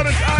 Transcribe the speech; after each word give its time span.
Jonas 0.00 0.39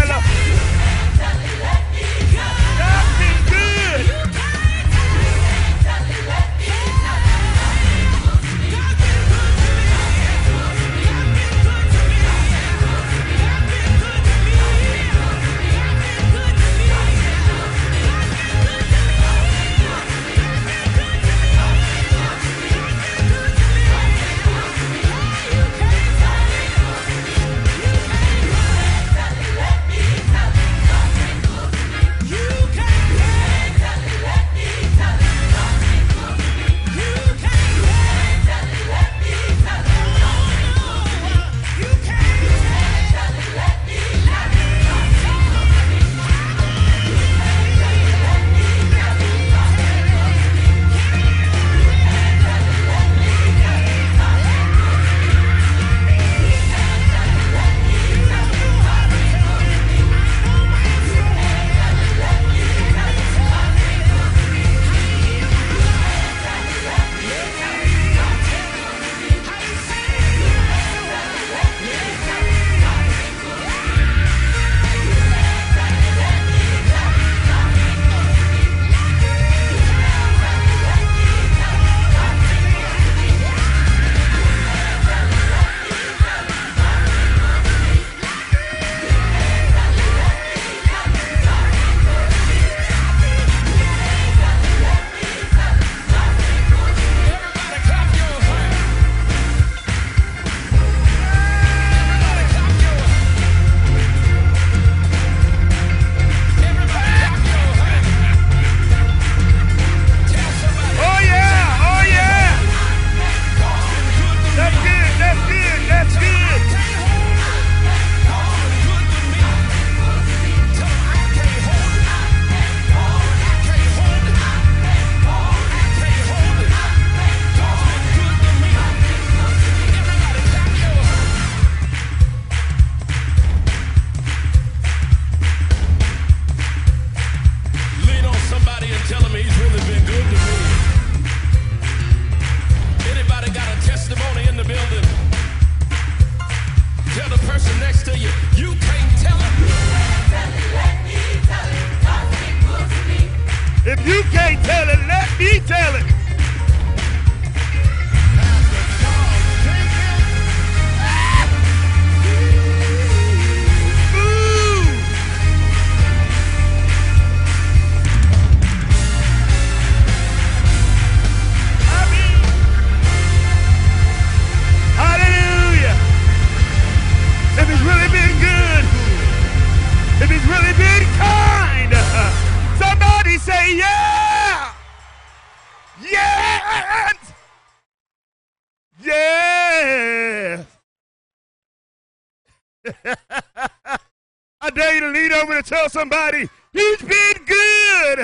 I 194.63 194.71
dare 194.71 194.95
you 194.95 195.01
to 195.01 195.09
lean 195.09 195.33
over 195.33 195.63
to 195.63 195.69
tell 195.69 195.89
somebody, 195.89 196.49
he's 196.73 196.99
been 196.99 197.45
good. 197.47 198.19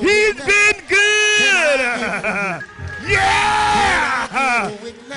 He's 0.00 0.34
been 0.34 0.84
good. 0.88 2.64
Yeah. 3.08 4.28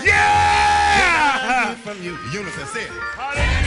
Yeah. 0.01 1.75
Unison 2.31 2.65
said. 2.68 3.60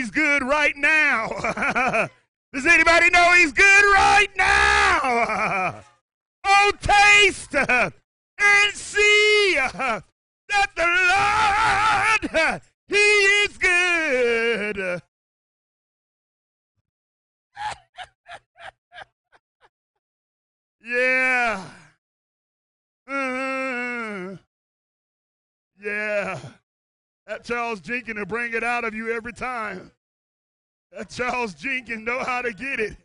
He's 0.00 0.10
good 0.10 0.42
right 0.42 0.76
now. 0.78 1.28
Does 2.54 2.66
anybody 2.66 3.10
know 3.10 3.32
he's 3.34 3.52
good 3.52 3.84
right 3.94 4.28
now? 4.36 5.82
Oh, 6.42 6.72
taste 6.80 7.54
and 7.54 8.72
see 8.72 9.54
that 9.54 10.02
the 10.74 10.86
Lord, 12.32 12.62
he 12.88 12.96
is 12.96 13.58
good. 13.58 14.78
yeah. 20.82 21.62
Uh, 23.06 24.36
yeah. 25.84 26.40
That 27.30 27.44
Charles 27.44 27.80
Jenkins 27.80 28.18
will 28.18 28.26
bring 28.26 28.54
it 28.54 28.64
out 28.64 28.82
of 28.82 28.92
you 28.92 29.12
every 29.12 29.32
time. 29.32 29.92
That 30.90 31.10
Charles 31.10 31.54
Jenkins 31.54 32.04
know 32.04 32.18
how 32.24 32.42
to 32.42 32.52
get 32.52 32.80
it. 32.80 32.96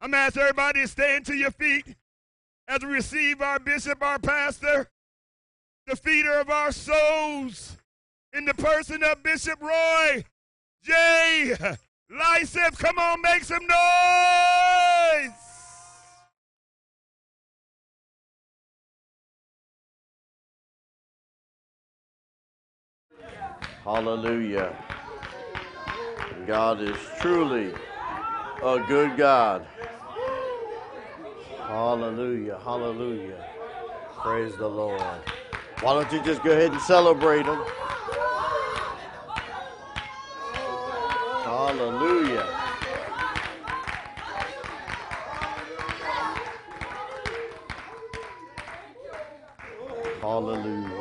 I'm 0.00 0.12
gonna 0.12 0.32
everybody 0.34 0.80
to 0.80 0.88
stand 0.88 1.26
to 1.26 1.34
your 1.34 1.50
feet 1.50 1.84
as 2.66 2.80
we 2.80 2.88
receive 2.88 3.42
our 3.42 3.58
bishop, 3.58 4.02
our 4.02 4.18
pastor, 4.18 4.88
the 5.86 5.94
feeder 5.94 6.40
of 6.40 6.48
our 6.48 6.72
souls, 6.72 7.76
in 8.32 8.46
the 8.46 8.54
person 8.54 9.02
of 9.04 9.22
Bishop 9.22 9.60
Roy 9.60 10.24
J. 10.82 11.54
Lisath. 12.10 12.78
Come 12.78 12.98
on, 12.98 13.20
make 13.20 13.44
some 13.44 13.66
noise. 13.66 15.53
Hallelujah. 23.84 24.74
God 26.46 26.80
is 26.82 26.96
truly 27.20 27.72
a 28.62 28.84
good 28.88 29.16
God. 29.16 29.66
Hallelujah. 31.66 32.58
Hallelujah. 32.64 33.44
Praise 34.20 34.56
the 34.56 34.68
Lord. 34.68 35.00
Why 35.80 35.94
don't 35.94 36.12
you 36.12 36.22
just 36.24 36.42
go 36.42 36.52
ahead 36.52 36.72
and 36.72 36.80
celebrate 36.82 37.46
Him? 37.46 37.58
Hallelujah. 41.44 42.46
Hallelujah. 50.20 50.93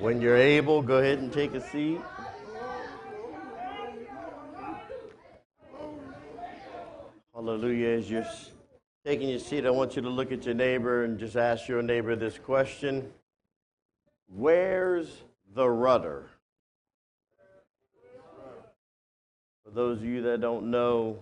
When 0.00 0.20
you're 0.20 0.36
able, 0.36 0.82
go 0.82 0.98
ahead 0.98 1.18
and 1.18 1.32
take 1.32 1.54
a 1.54 1.60
seat. 1.60 2.00
Hallelujah. 7.32 7.98
As 7.98 8.10
you're 8.10 8.26
taking 9.06 9.28
your 9.28 9.38
seat, 9.38 9.64
I 9.64 9.70
want 9.70 9.94
you 9.94 10.02
to 10.02 10.08
look 10.08 10.32
at 10.32 10.44
your 10.44 10.54
neighbor 10.54 11.04
and 11.04 11.16
just 11.18 11.36
ask 11.36 11.68
your 11.68 11.80
neighbor 11.80 12.16
this 12.16 12.38
question 12.38 13.12
Where's 14.26 15.22
the 15.54 15.68
rudder? 15.68 16.28
For 19.64 19.70
those 19.70 19.98
of 19.98 20.04
you 20.04 20.22
that 20.22 20.40
don't 20.40 20.72
know, 20.72 21.18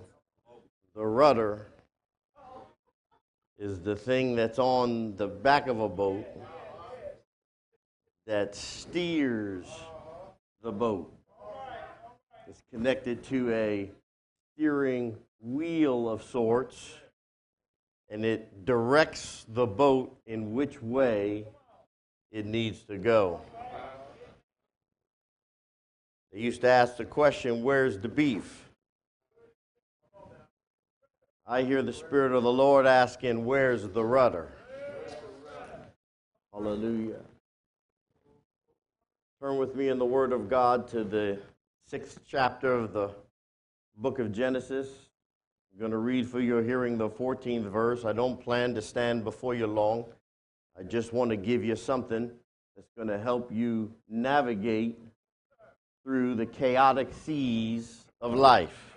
the 0.95 1.05
rudder 1.05 1.67
is 3.59 3.81
the 3.81 3.95
thing 3.95 4.35
that's 4.35 4.59
on 4.59 5.15
the 5.17 5.29
back 5.29 5.67
of 5.69 5.79
a 5.81 5.89
boat 5.89 6.27
that 8.27 8.55
steers 8.55 9.67
the 10.63 10.73
boat. 10.73 11.13
It's 12.49 12.63
connected 12.71 13.25
to 13.25 13.53
a 13.53 13.91
steering 14.55 15.17
wheel 15.41 16.09
of 16.09 16.23
sorts, 16.23 16.95
and 18.09 18.25
it 18.25 18.65
directs 18.65 19.45
the 19.49 19.67
boat 19.67 20.17
in 20.27 20.55
which 20.55 20.81
way 20.83 21.47
it 22.31 22.47
needs 22.47 22.83
to 22.83 22.99
go. 22.99 23.41
They 26.33 26.41
used 26.41 26.63
to 26.63 26.69
ask 26.69 26.97
the 26.97 27.05
question, 27.05 27.63
Where's 27.63 27.99
the 27.99 28.09
beef? 28.09 28.71
I 31.47 31.63
hear 31.63 31.83
the 31.83 31.93
Spirit 31.93 32.33
of 32.33 32.43
the 32.43 32.53
Lord 32.53 32.87
asking, 32.87 33.45
Where's 33.45 33.87
the 33.89 34.05
rudder? 34.05 34.49
Hallelujah. 36.53 37.21
Turn 39.43 39.57
with 39.57 39.75
me 39.75 39.89
in 39.89 39.99
the 39.99 40.05
Word 40.05 40.33
of 40.33 40.49
God 40.49 40.87
to 40.91 41.03
the 41.03 41.37
sixth 41.89 42.21
chapter 42.25 42.73
of 42.73 42.93
the 42.93 43.11
book 43.97 44.21
of 44.21 44.31
Genesis. 44.31 44.87
I'm 45.73 45.81
going 45.81 45.91
to 45.91 45.97
read 45.97 46.29
for 46.29 46.39
your 46.39 46.63
hearing 46.63 46.97
the 46.97 47.09
14th 47.09 47.69
verse. 47.69 48.05
I 48.05 48.13
don't 48.13 48.41
plan 48.41 48.73
to 48.77 48.81
stand 48.81 49.25
before 49.25 49.57
you 49.57 49.67
long. 49.67 50.05
I 50.79 50.85
just 50.85 51.13
want 51.13 51.31
to 51.31 51.37
give 51.37 51.65
you 51.65 51.75
something 51.75 52.31
that's 52.77 52.93
going 52.97 53.09
to 53.09 53.19
help 53.19 53.51
you 53.51 53.93
navigate 54.09 55.01
through 56.05 56.37
the 56.37 56.47
chaotic 56.47 57.09
seas 57.13 58.05
of 58.21 58.35
life. 58.35 58.95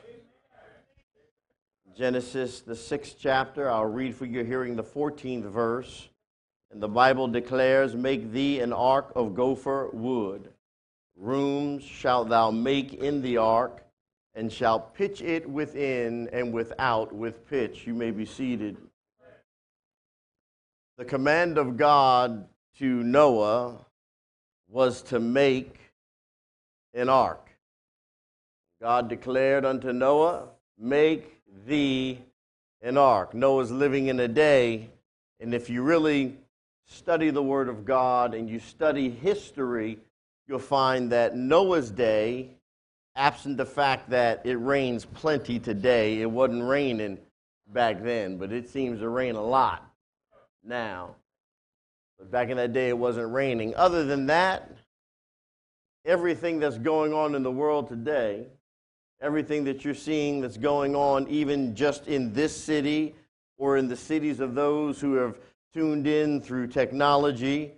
Genesis, 1.98 2.60
the 2.62 2.76
sixth 2.76 3.16
chapter, 3.20 3.68
I'll 3.68 3.86
read 3.86 4.14
for 4.14 4.26
your 4.26 4.44
hearing 4.44 4.76
the 4.76 4.84
14th 4.84 5.50
verse. 5.50 6.08
And 6.76 6.84
the 6.84 6.90
Bible 6.90 7.30
declares, 7.30 7.96
Make 7.96 8.34
thee 8.34 8.60
an 8.60 8.74
ark 8.74 9.14
of 9.16 9.34
gopher 9.34 9.90
wood. 9.94 10.50
Rooms 11.16 11.86
shalt 11.86 12.28
thou 12.28 12.52
make 12.52 12.96
in 12.96 13.22
the 13.22 13.38
ark, 13.38 13.82
and 14.34 14.52
shalt 14.52 14.94
pitch 14.94 15.22
it 15.22 15.50
within 15.50 16.28
and 16.34 16.52
without 16.52 17.14
with 17.16 17.50
pitch. 17.50 17.88
You 17.88 17.94
may 17.94 18.12
be 18.12 18.26
seated. 18.26 18.76
The 20.98 21.06
command 21.06 21.58
of 21.58 21.78
God 21.78 22.46
to 22.80 23.04
Noah 23.04 23.78
was 24.68 25.02
to 25.04 25.22
make 25.22 25.80
an 26.94 27.08
ark. 27.08 27.52
God 28.82 29.08
declared 29.08 29.64
unto 29.64 29.94
Noah, 29.94 30.50
Make 30.78 31.42
thee 31.66 32.20
an 32.82 32.98
ark. 32.98 33.34
Noah's 33.34 33.72
living 33.72 34.08
in 34.08 34.20
a 34.20 34.28
day, 34.28 34.90
and 35.40 35.54
if 35.54 35.70
you 35.70 35.82
really 35.82 36.36
study 36.86 37.30
the 37.30 37.44
Word 37.44 37.70
of 37.70 37.86
God 37.86 38.34
and 38.34 38.50
you 38.50 38.60
study 38.60 39.10
history, 39.10 40.00
you'll 40.48 40.60
find 40.60 41.12
that 41.12 41.36
Noah's 41.36 41.92
day, 41.92 42.52
absent 43.16 43.58
the 43.58 43.66
fact 43.66 44.10
that 44.10 44.46
it 44.46 44.56
rains 44.56 45.06
plenty 45.06 45.60
today, 45.60 46.22
it 46.22 46.30
wasn't 46.30 46.64
raining 46.64 47.18
back 47.68 48.04
then, 48.04 48.38
but 48.38 48.52
it 48.52 48.70
seems 48.70 49.00
to 49.00 49.10
rain 49.10 49.36
a 49.36 49.44
lot 49.44 49.90
now. 50.64 51.16
But 52.18 52.32
back 52.32 52.50
in 52.50 52.58
that 52.58 52.74
day, 52.74 52.90
it 52.90 52.98
wasn't 52.98 53.34
raining. 53.34 53.76
Other 53.76 54.06
than 54.06 54.28
that, 54.28 54.70
everything 56.06 56.60
that's 56.60 56.78
going 56.78 57.14
on 57.14 57.36
in 57.36 57.44
the 57.44 57.52
world 57.52 57.88
today, 57.88 58.46
everything 59.22 59.64
that 59.66 59.84
you're 59.84 59.94
seeing 59.94 60.42
that's 60.42 60.58
going 60.58 60.96
on, 60.96 61.28
even 61.28 61.76
just 61.76 62.08
in 62.08 62.32
this 62.34 62.56
city 62.56 63.16
or 63.58 63.78
in 63.78 63.88
the 63.88 63.96
cities 63.96 64.40
of 64.40 64.56
those 64.56 65.00
who 65.00 65.16
have 65.16 65.38
tuned 65.76 66.08
in 66.08 66.40
through 66.40 66.66
technology, 66.68 67.74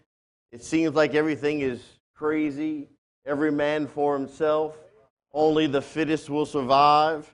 it 0.51 0.63
seems 0.63 0.93
like 0.93 1.15
everything 1.15 1.61
is 1.61 1.81
crazy, 2.13 2.87
every 3.25 3.51
man 3.51 3.87
for 3.87 4.15
himself, 4.15 4.77
only 5.33 5.65
the 5.65 5.81
fittest 5.81 6.29
will 6.29 6.45
survive. 6.45 7.33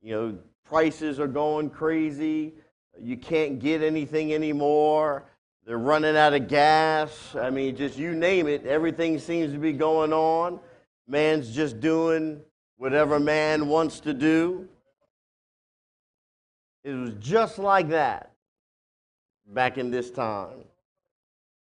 You 0.00 0.14
know, 0.14 0.38
prices 0.64 1.20
are 1.20 1.28
going 1.28 1.68
crazy. 1.68 2.54
You 2.98 3.18
can't 3.18 3.58
get 3.58 3.82
anything 3.82 4.32
anymore. 4.32 5.24
They're 5.66 5.76
running 5.76 6.16
out 6.16 6.32
of 6.32 6.48
gas. 6.48 7.36
I 7.36 7.50
mean, 7.50 7.76
just 7.76 7.98
you 7.98 8.14
name 8.14 8.48
it, 8.48 8.64
everything 8.64 9.18
seems 9.18 9.52
to 9.52 9.58
be 9.58 9.74
going 9.74 10.14
on. 10.14 10.58
Man's 11.06 11.54
just 11.54 11.80
doing 11.80 12.40
whatever 12.78 13.20
man 13.20 13.68
wants 13.68 14.00
to 14.00 14.14
do. 14.14 14.70
It 16.82 16.94
was 16.94 17.12
just 17.20 17.58
like 17.58 17.90
that 17.90 18.32
back 19.48 19.78
in 19.78 19.90
this 19.90 20.10
time. 20.10 20.64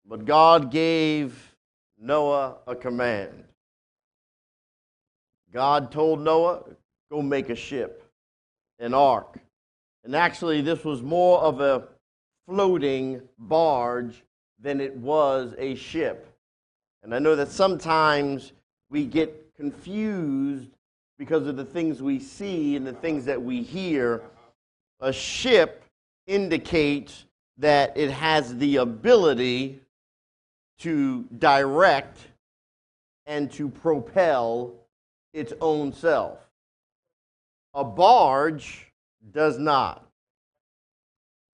But 0.09 0.25
God 0.25 0.71
gave 0.71 1.55
Noah 1.99 2.57
a 2.67 2.75
command. 2.75 3.45
God 5.53 5.91
told 5.91 6.21
Noah, 6.21 6.63
go 7.11 7.23
make 7.23 7.51
a 7.51 7.57
ship, 7.57 8.05
an 8.79 8.95
ark. 8.95 9.39
And 10.05 10.15
actually, 10.15 10.61
this 10.61 10.85
was 10.85 11.03
more 11.03 11.41
of 11.41 11.61
a 11.61 11.89
floating 12.47 13.23
barge 13.39 14.23
than 14.61 14.81
it 14.81 14.95
was 14.97 15.55
a 15.59 15.75
ship. 15.75 16.33
And 17.03 17.15
I 17.15 17.19
know 17.19 17.37
that 17.37 17.51
sometimes 17.51 18.53
we 18.91 19.05
get 19.05 19.55
confused 19.57 20.71
because 21.19 21.47
of 21.47 21.57
the 21.57 21.65
things 21.65 22.03
we 22.03 22.19
see 22.19 22.77
and 22.77 22.87
the 22.87 22.93
things 22.93 23.25
that 23.25 23.41
we 23.41 23.63
hear. 23.63 24.23
A 25.01 25.13
ship 25.13 25.85
indicates 26.27 27.26
that 27.59 27.97
it 27.97 28.11
has 28.11 28.57
the 28.57 28.77
ability 28.77 29.81
to 30.79 31.25
direct 31.39 32.19
and 33.27 33.51
to 33.53 33.69
propel 33.69 34.75
its 35.33 35.53
own 35.61 35.93
self. 35.93 36.39
A 37.75 37.85
barge 37.85 38.93
does 39.33 39.59
not. 39.59 40.07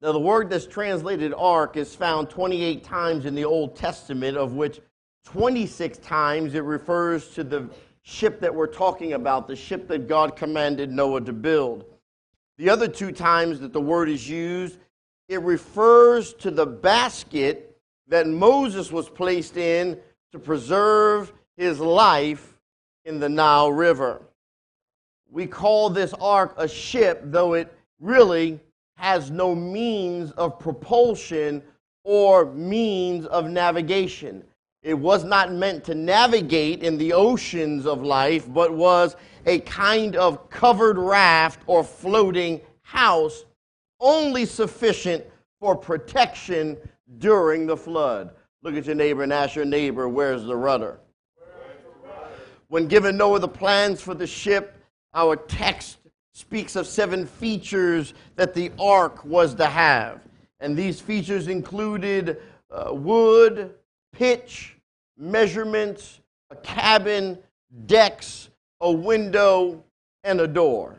Now, 0.00 0.12
the 0.12 0.21
word 0.21 0.50
that's 0.50 0.66
translated 0.66 1.32
ark 1.37 1.76
is 1.76 1.94
found 1.94 2.28
28 2.28 2.82
times 2.82 3.25
in 3.25 3.35
the 3.37 3.44
Old 3.44 3.76
Testament, 3.76 4.37
of 4.37 4.54
which 4.54 4.80
26 5.25 5.99
times 5.99 6.54
it 6.54 6.64
refers 6.64 7.28
to 7.35 7.44
the 7.44 7.71
ship 8.02 8.40
that 8.40 8.52
we're 8.52 8.66
talking 8.66 9.12
about, 9.12 9.47
the 9.47 9.54
ship 9.54 9.87
that 9.88 10.09
God 10.09 10.35
commanded 10.35 10.90
Noah 10.90 11.21
to 11.21 11.32
build. 11.32 11.85
The 12.59 12.68
other 12.68 12.88
two 12.88 13.12
times 13.12 13.61
that 13.61 13.73
the 13.73 13.80
word 13.80 14.09
is 14.09 14.28
used, 14.28 14.78
it 15.29 15.41
refers 15.43 16.35
to 16.35 16.50
the 16.50 16.67
basket 16.67 17.76
that 18.09 18.26
Moses 18.26 18.93
was 18.93 19.09
placed 19.09 19.57
in 19.57 19.99
to 20.33 20.38
preserve 20.38 21.33
his 21.57 21.81
life 21.81 22.59
in 23.05 23.21
the 23.21 23.29
Nile 23.29 23.73
River. 23.73 24.23
We 25.31 25.47
call 25.47 25.91
this 25.91 26.12
ark 26.14 26.55
a 26.57 26.69
ship, 26.69 27.23
though 27.25 27.55
it 27.55 27.73
really 28.00 28.61
has 28.97 29.31
no 29.31 29.55
means 29.55 30.31
of 30.33 30.59
propulsion 30.59 31.62
or 32.05 32.45
means 32.52 33.26
of 33.26 33.49
navigation. 33.49 34.45
It 34.83 34.95
was 34.95 35.25
not 35.25 35.52
meant 35.52 35.85
to 35.85 35.95
navigate 35.95 36.83
in 36.83 36.99
the 36.99 37.12
oceans 37.12 37.87
of 37.87 38.02
life, 38.02 38.52
but 38.52 38.75
was 38.75 39.17
a 39.47 39.61
kind 39.61 40.17
of 40.17 40.50
covered 40.50 40.99
raft 40.99 41.61
or 41.67 41.85
floating 41.85 42.61
house, 42.83 43.45
only 44.02 44.44
sufficient 44.44 45.25
for 45.61 45.75
protection 45.75 46.76
during 47.18 47.66
the 47.66 47.76
flood. 47.76 48.35
Look 48.62 48.75
at 48.75 48.85
your 48.85 48.94
neighbor 48.94 49.23
and 49.23 49.32
ask 49.32 49.54
your 49.54 49.64
neighbor, 49.64 50.09
where's 50.09 50.44
the 50.44 50.56
rudder? 50.56 50.99
When 52.68 52.87
given 52.87 53.16
Noah 53.16 53.38
the 53.38 53.49
plans 53.49 54.00
for 54.00 54.14
the 54.14 54.26
ship, 54.26 54.76
our 55.14 55.37
text 55.37 55.99
speaks 56.32 56.76
of 56.76 56.87
seven 56.87 57.26
features 57.26 58.14
that 58.37 58.54
the 58.54 58.73
ark 58.78 59.25
was 59.25 59.54
to 59.56 59.66
have. 59.66 60.21
And 60.61 60.76
these 60.76 61.00
features 61.00 61.49
included 61.49 62.40
uh, 62.71 62.94
wood, 62.94 63.75
pitch, 64.12 64.76
measurements, 65.18 66.21
a 66.50 66.56
cabin, 66.56 67.38
decks, 67.87 68.49
a 68.80 68.90
window, 68.90 69.85
and 70.25 70.40
a 70.40 70.47
door. 70.47 70.99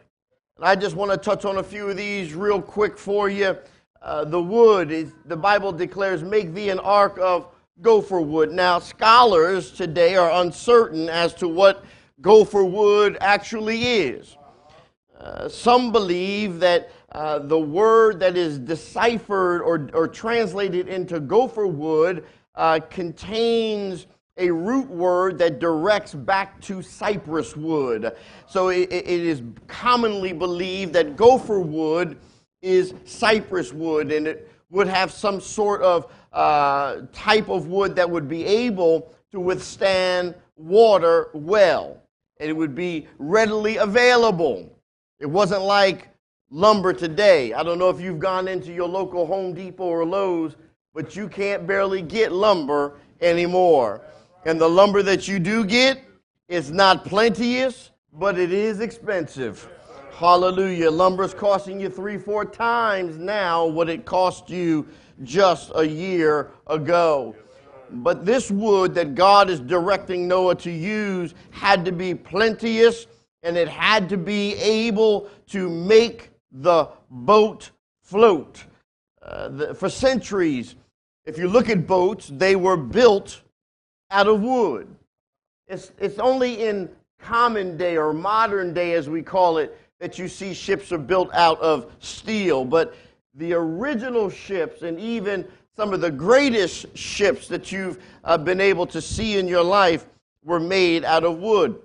And 0.57 0.65
I 0.65 0.75
just 0.75 0.95
want 0.95 1.11
to 1.11 1.17
touch 1.17 1.45
on 1.45 1.57
a 1.57 1.63
few 1.63 1.89
of 1.89 1.97
these 1.97 2.35
real 2.35 2.61
quick 2.61 2.97
for 2.97 3.27
you. 3.27 3.57
Uh, 4.01 4.25
the 4.25 4.41
wood, 4.41 4.91
is, 4.91 5.13
the 5.25 5.35
Bible 5.35 5.71
declares, 5.71 6.21
make 6.21 6.53
thee 6.53 6.69
an 6.69 6.79
ark 6.79 7.17
of 7.19 7.47
gopher 7.81 8.21
wood. 8.21 8.51
Now, 8.51 8.77
scholars 8.77 9.71
today 9.71 10.15
are 10.15 10.29
uncertain 10.43 11.09
as 11.09 11.33
to 11.35 11.47
what 11.47 11.83
gopher 12.21 12.63
wood 12.63 13.17
actually 13.19 13.83
is. 13.83 14.37
Uh, 15.19 15.49
some 15.49 15.91
believe 15.91 16.59
that 16.59 16.91
uh, 17.13 17.39
the 17.39 17.59
word 17.59 18.19
that 18.19 18.37
is 18.37 18.59
deciphered 18.59 19.61
or, 19.61 19.89
or 19.93 20.07
translated 20.07 20.87
into 20.87 21.19
gopher 21.19 21.65
wood 21.65 22.25
uh, 22.55 22.79
contains 22.91 24.05
a 24.37 24.49
root 24.49 24.89
word 24.89 25.37
that 25.37 25.59
directs 25.59 26.13
back 26.13 26.59
to 26.61 26.81
cypress 26.81 27.55
wood. 27.55 28.15
So 28.47 28.69
it, 28.69 28.91
it 28.91 29.05
is 29.07 29.43
commonly 29.67 30.33
believed 30.33 30.93
that 30.93 31.15
gopher 31.15 31.59
wood 31.59 32.17
is 32.61 32.93
cypress 33.05 33.73
wood 33.73 34.11
and 34.11 34.27
it 34.27 34.51
would 34.69 34.87
have 34.87 35.11
some 35.11 35.39
sort 35.39 35.81
of 35.81 36.11
uh, 36.31 37.01
type 37.11 37.49
of 37.49 37.67
wood 37.67 37.95
that 37.95 38.09
would 38.09 38.27
be 38.27 38.43
able 38.45 39.13
to 39.31 39.39
withstand 39.39 40.33
water 40.55 41.29
well. 41.33 42.01
And 42.39 42.49
it 42.49 42.53
would 42.53 42.73
be 42.73 43.07
readily 43.19 43.77
available. 43.77 44.71
It 45.19 45.27
wasn't 45.27 45.61
like 45.61 46.09
lumber 46.49 46.91
today. 46.91 47.53
I 47.53 47.61
don't 47.61 47.77
know 47.77 47.89
if 47.89 48.01
you've 48.01 48.19
gone 48.19 48.47
into 48.47 48.73
your 48.73 48.87
local 48.87 49.27
Home 49.27 49.53
Depot 49.53 49.83
or 49.83 50.05
Lowe's 50.05 50.55
but 50.93 51.15
you 51.15 51.27
can't 51.27 51.65
barely 51.65 52.01
get 52.01 52.31
lumber 52.31 52.93
anymore. 53.21 54.01
And 54.45 54.59
the 54.59 54.69
lumber 54.69 55.01
that 55.03 55.27
you 55.27 55.39
do 55.39 55.63
get 55.63 56.01
is 56.49 56.71
not 56.71 57.05
plenteous, 57.05 57.91
but 58.11 58.37
it 58.37 58.51
is 58.51 58.81
expensive. 58.81 59.69
Hallelujah. 60.11 60.91
Lumber's 60.91 61.33
costing 61.33 61.79
you 61.79 61.89
three, 61.89 62.17
four 62.17 62.45
times 62.45 63.17
now 63.17 63.65
what 63.65 63.89
it 63.89 64.05
cost 64.05 64.49
you 64.49 64.87
just 65.23 65.71
a 65.75 65.83
year 65.83 66.51
ago. 66.67 67.35
But 67.89 68.25
this 68.25 68.51
wood 68.51 68.93
that 68.95 69.15
God 69.15 69.49
is 69.49 69.59
directing 69.59 70.27
Noah 70.27 70.55
to 70.55 70.71
use 70.71 71.33
had 71.51 71.85
to 71.85 71.91
be 71.91 72.13
plenteous 72.13 73.07
and 73.43 73.57
it 73.57 73.67
had 73.67 74.09
to 74.09 74.17
be 74.17 74.55
able 74.55 75.29
to 75.47 75.69
make 75.69 76.31
the 76.51 76.89
boat 77.09 77.71
float. 78.01 78.63
Uh, 79.21 79.49
the, 79.49 79.75
for 79.75 79.89
centuries, 79.89 80.75
if 81.25 81.37
you 81.37 81.47
look 81.47 81.69
at 81.69 81.87
boats, 81.87 82.29
they 82.33 82.55
were 82.55 82.77
built 82.77 83.41
out 84.13 84.27
of 84.27 84.41
wood. 84.41 84.87
It's, 85.67 85.91
it's 85.99 86.19
only 86.19 86.61
in 86.61 86.87
common 87.19 87.75
day 87.75 87.97
or 87.97 88.13
modern 88.13 88.73
day, 88.73 88.93
as 88.93 89.09
we 89.09 89.23
call 89.23 89.57
it, 89.57 89.77
that 89.99 90.19
you 90.19 90.27
see 90.27 90.53
ships 90.53 90.91
are 90.91 90.97
built 90.99 91.33
out 91.33 91.59
of 91.59 91.91
steel. 91.99 92.63
But 92.63 92.95
the 93.33 93.53
original 93.53 94.29
ships, 94.29 94.83
and 94.83 94.99
even 94.99 95.47
some 95.75 95.93
of 95.93 96.01
the 96.01 96.11
greatest 96.11 96.95
ships 96.95 97.47
that 97.47 97.71
you've 97.71 98.01
uh, 98.23 98.37
been 98.37 98.61
able 98.61 98.85
to 98.87 99.01
see 99.01 99.37
in 99.37 99.47
your 99.47 99.63
life, 99.63 100.05
were 100.43 100.59
made 100.59 101.03
out 101.05 101.23
of 101.23 101.39
wood. 101.39 101.79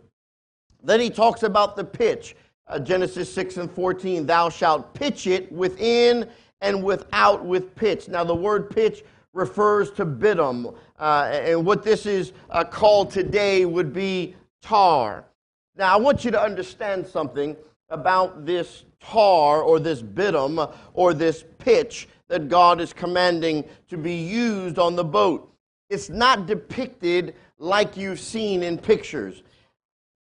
Then 0.83 1.01
he 1.01 1.11
talks 1.11 1.45
about 1.45 1.77
the 1.77 1.85
pitch. 1.85 2.37
Uh, 2.67 2.79
Genesis 2.79 3.33
6 3.33 3.57
and 3.57 3.71
14, 3.71 4.27
thou 4.27 4.51
shalt 4.51 4.93
pitch 4.93 5.27
it 5.27 5.51
within 5.51 6.29
and 6.61 6.83
without 6.83 7.45
with 7.45 7.75
pitch. 7.75 8.09
Now, 8.09 8.25
the 8.25 8.35
word 8.35 8.69
pitch 8.69 9.05
refers 9.39 9.91
to 9.93 10.05
bitumen. 10.05 10.75
Uh, 10.99 11.31
and 11.33 11.65
what 11.65 11.83
this 11.83 12.05
is 12.05 12.33
uh, 12.51 12.65
called 12.65 13.11
today 13.11 13.65
would 13.65 13.93
be 13.93 14.35
tar. 14.61 15.25
Now, 15.77 15.95
I 15.95 15.97
want 15.97 16.25
you 16.25 16.31
to 16.33 16.43
understand 16.43 17.07
something 17.07 17.57
about 17.89 18.45
this 18.45 18.85
tar 19.01 19.63
or 19.63 19.79
this 19.79 20.03
bitumen 20.03 20.69
or 20.93 21.15
this 21.15 21.45
pitch 21.59 22.09
that 22.27 22.49
God 22.49 22.81
is 22.81 22.93
commanding 22.93 23.65
to 23.89 23.97
be 23.97 24.15
used 24.15 24.79
on 24.79 24.97
the 24.97 25.05
boat. 25.05 25.51
It's 25.89 26.11
not 26.11 26.47
depicted 26.47 27.35
like 27.59 27.97
you've 27.97 28.21
seen 28.21 28.63
in 28.63 28.77
pictures. 28.77 29.43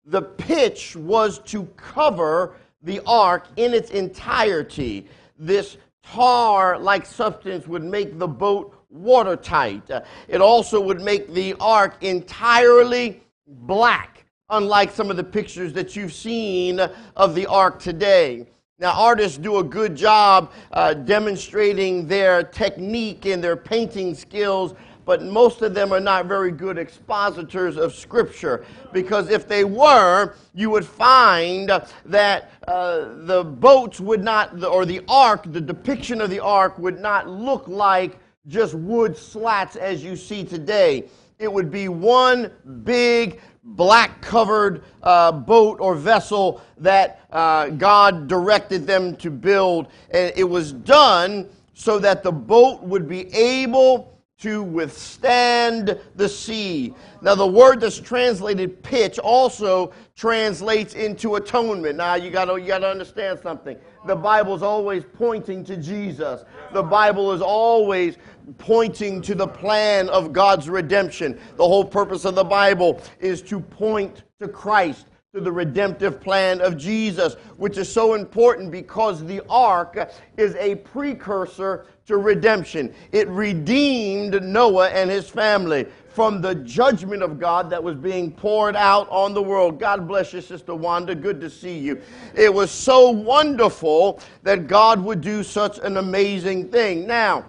The 0.04 0.22
pitch 0.22 0.94
was 0.94 1.40
to 1.40 1.64
cover 1.76 2.54
the 2.82 3.00
ark 3.06 3.48
in 3.56 3.74
its 3.74 3.90
entirety. 3.90 5.06
This 5.38 5.78
tar 6.04 6.78
like 6.78 7.04
substance 7.04 7.66
would 7.66 7.82
make 7.82 8.18
the 8.18 8.28
boat 8.28 8.77
watertight. 8.90 9.90
Uh, 9.90 10.02
it 10.28 10.40
also 10.40 10.80
would 10.80 11.00
make 11.00 11.32
the 11.32 11.54
ark 11.60 11.96
entirely 12.02 13.22
black, 13.46 14.24
unlike 14.50 14.90
some 14.90 15.10
of 15.10 15.16
the 15.16 15.24
pictures 15.24 15.72
that 15.74 15.94
you've 15.96 16.12
seen 16.12 16.80
of 17.16 17.34
the 17.34 17.46
ark 17.46 17.78
today. 17.78 18.46
Now, 18.80 18.92
artists 18.92 19.38
do 19.38 19.58
a 19.58 19.64
good 19.64 19.96
job 19.96 20.52
uh, 20.72 20.94
demonstrating 20.94 22.06
their 22.06 22.44
technique 22.44 23.26
and 23.26 23.42
their 23.42 23.56
painting 23.56 24.14
skills, 24.14 24.74
but 25.04 25.22
most 25.22 25.62
of 25.62 25.74
them 25.74 25.92
are 25.92 26.00
not 26.00 26.26
very 26.26 26.52
good 26.52 26.78
expositors 26.78 27.76
of 27.76 27.92
Scripture. 27.92 28.64
Because 28.92 29.30
if 29.30 29.48
they 29.48 29.64
were, 29.64 30.34
you 30.54 30.70
would 30.70 30.86
find 30.86 31.70
that 32.04 32.52
uh, 32.68 33.08
the 33.24 33.42
boats 33.42 33.98
would 33.98 34.22
not, 34.22 34.62
or 34.62 34.86
the 34.86 35.02
ark, 35.08 35.42
the 35.46 35.60
depiction 35.60 36.20
of 36.20 36.30
the 36.30 36.40
ark 36.40 36.78
would 36.78 37.00
not 37.00 37.28
look 37.28 37.66
like 37.66 38.18
just 38.48 38.74
wood 38.74 39.16
slats 39.16 39.76
as 39.76 40.02
you 40.02 40.16
see 40.16 40.42
today. 40.42 41.04
It 41.38 41.52
would 41.52 41.70
be 41.70 41.88
one 41.88 42.50
big 42.82 43.40
black 43.62 44.20
covered 44.22 44.82
uh, 45.02 45.30
boat 45.30 45.78
or 45.80 45.94
vessel 45.94 46.62
that 46.78 47.20
uh, 47.30 47.68
God 47.68 48.26
directed 48.26 48.86
them 48.86 49.14
to 49.16 49.30
build. 49.30 49.88
And 50.10 50.32
it 50.34 50.44
was 50.44 50.72
done 50.72 51.48
so 51.74 51.98
that 52.00 52.22
the 52.22 52.32
boat 52.32 52.82
would 52.82 53.08
be 53.08 53.32
able 53.34 54.18
to 54.38 54.62
withstand 54.62 55.98
the 56.14 56.28
sea. 56.28 56.94
Now, 57.20 57.34
the 57.34 57.46
word 57.46 57.80
that's 57.80 57.98
translated 57.98 58.82
pitch 58.84 59.18
also 59.18 59.92
translates 60.14 60.94
into 60.94 61.34
atonement. 61.34 61.96
Now, 61.96 62.14
you 62.14 62.30
got 62.30 62.46
you 62.54 62.66
to 62.66 62.88
understand 62.88 63.40
something. 63.40 63.76
The 64.06 64.14
Bible 64.14 64.54
is 64.54 64.62
always 64.62 65.02
pointing 65.04 65.64
to 65.64 65.76
Jesus, 65.76 66.44
the 66.72 66.82
Bible 66.82 67.32
is 67.32 67.42
always 67.42 68.16
pointing 68.56 69.20
to 69.22 69.34
the 69.34 69.46
plan 69.46 70.08
of 70.08 70.32
God's 70.32 70.68
redemption. 70.68 71.38
The 71.56 71.66
whole 71.66 71.84
purpose 71.84 72.24
of 72.24 72.34
the 72.34 72.44
Bible 72.44 73.00
is 73.20 73.42
to 73.42 73.60
point 73.60 74.22
to 74.40 74.48
Christ 74.48 75.06
to 75.34 75.42
the 75.42 75.52
redemptive 75.52 76.22
plan 76.22 76.62
of 76.62 76.78
Jesus, 76.78 77.34
which 77.58 77.76
is 77.76 77.92
so 77.92 78.14
important 78.14 78.70
because 78.70 79.22
the 79.24 79.42
ark 79.50 80.10
is 80.38 80.54
a 80.54 80.76
precursor 80.76 81.84
to 82.06 82.16
redemption. 82.16 82.94
It 83.12 83.28
redeemed 83.28 84.42
Noah 84.42 84.88
and 84.88 85.10
his 85.10 85.28
family 85.28 85.86
from 86.08 86.40
the 86.40 86.54
judgment 86.54 87.22
of 87.22 87.38
God 87.38 87.68
that 87.68 87.84
was 87.84 87.94
being 87.94 88.32
poured 88.32 88.74
out 88.74 89.06
on 89.10 89.34
the 89.34 89.42
world. 89.42 89.78
God 89.78 90.08
bless 90.08 90.32
you, 90.32 90.40
Sister 90.40 90.74
Wanda. 90.74 91.14
Good 91.14 91.42
to 91.42 91.50
see 91.50 91.78
you. 91.78 92.00
It 92.34 92.52
was 92.52 92.70
so 92.70 93.10
wonderful 93.10 94.20
that 94.44 94.66
God 94.66 94.98
would 95.04 95.20
do 95.20 95.42
such 95.42 95.78
an 95.78 95.98
amazing 95.98 96.70
thing. 96.70 97.06
Now, 97.06 97.44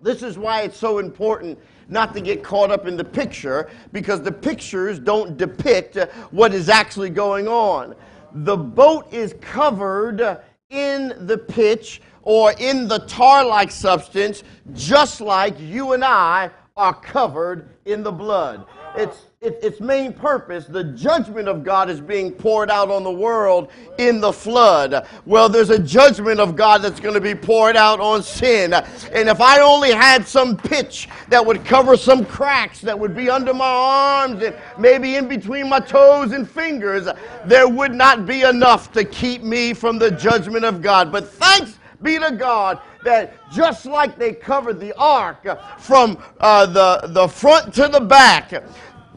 this 0.00 0.22
is 0.22 0.36
why 0.36 0.60
it's 0.62 0.76
so 0.76 0.98
important 0.98 1.58
not 1.88 2.12
to 2.12 2.20
get 2.20 2.42
caught 2.42 2.70
up 2.70 2.86
in 2.86 2.96
the 2.96 3.04
picture 3.04 3.70
because 3.92 4.20
the 4.20 4.32
pictures 4.32 4.98
don't 4.98 5.38
depict 5.38 5.96
what 6.30 6.52
is 6.52 6.68
actually 6.68 7.08
going 7.08 7.48
on. 7.48 7.94
The 8.32 8.56
boat 8.56 9.12
is 9.12 9.34
covered 9.40 10.40
in 10.68 11.14
the 11.26 11.38
pitch 11.38 12.02
or 12.22 12.52
in 12.58 12.88
the 12.88 12.98
tar 13.00 13.46
like 13.46 13.70
substance, 13.70 14.42
just 14.74 15.22
like 15.22 15.58
you 15.58 15.92
and 15.94 16.04
I 16.04 16.50
are 16.76 16.92
covered 16.92 17.70
in 17.86 18.02
the 18.02 18.12
blood. 18.12 18.66
It's 18.96 19.26
it, 19.46 19.60
its 19.62 19.80
main 19.80 20.12
purpose, 20.12 20.64
the 20.64 20.82
judgment 20.82 21.46
of 21.46 21.62
God 21.62 21.88
is 21.88 22.00
being 22.00 22.32
poured 22.32 22.70
out 22.70 22.90
on 22.90 23.04
the 23.04 23.10
world 23.12 23.70
in 23.98 24.20
the 24.20 24.32
flood. 24.32 25.06
Well, 25.24 25.48
there's 25.48 25.70
a 25.70 25.78
judgment 25.78 26.40
of 26.40 26.56
God 26.56 26.82
that's 26.82 26.98
going 27.00 27.14
to 27.14 27.20
be 27.20 27.34
poured 27.34 27.76
out 27.76 28.00
on 28.00 28.22
sin. 28.22 28.72
And 28.72 29.28
if 29.28 29.40
I 29.40 29.60
only 29.60 29.92
had 29.92 30.26
some 30.26 30.56
pitch 30.56 31.08
that 31.28 31.44
would 31.44 31.64
cover 31.64 31.96
some 31.96 32.24
cracks 32.24 32.80
that 32.80 32.98
would 32.98 33.14
be 33.14 33.30
under 33.30 33.54
my 33.54 33.68
arms 33.68 34.42
and 34.42 34.56
maybe 34.78 35.16
in 35.16 35.28
between 35.28 35.68
my 35.68 35.80
toes 35.80 36.32
and 36.32 36.50
fingers, 36.50 37.06
there 37.44 37.68
would 37.68 37.92
not 37.92 38.26
be 38.26 38.42
enough 38.42 38.90
to 38.92 39.04
keep 39.04 39.42
me 39.42 39.74
from 39.74 39.98
the 39.98 40.10
judgment 40.10 40.64
of 40.64 40.80
God. 40.82 41.12
But 41.12 41.28
thanks 41.28 41.78
be 42.02 42.18
to 42.18 42.32
God 42.32 42.80
that 43.04 43.34
just 43.50 43.86
like 43.86 44.18
they 44.18 44.32
covered 44.32 44.80
the 44.80 44.94
ark 44.96 45.46
from 45.78 46.18
uh, 46.40 46.66
the, 46.66 47.08
the 47.08 47.28
front 47.28 47.72
to 47.74 47.88
the 47.88 48.00
back, 48.00 48.64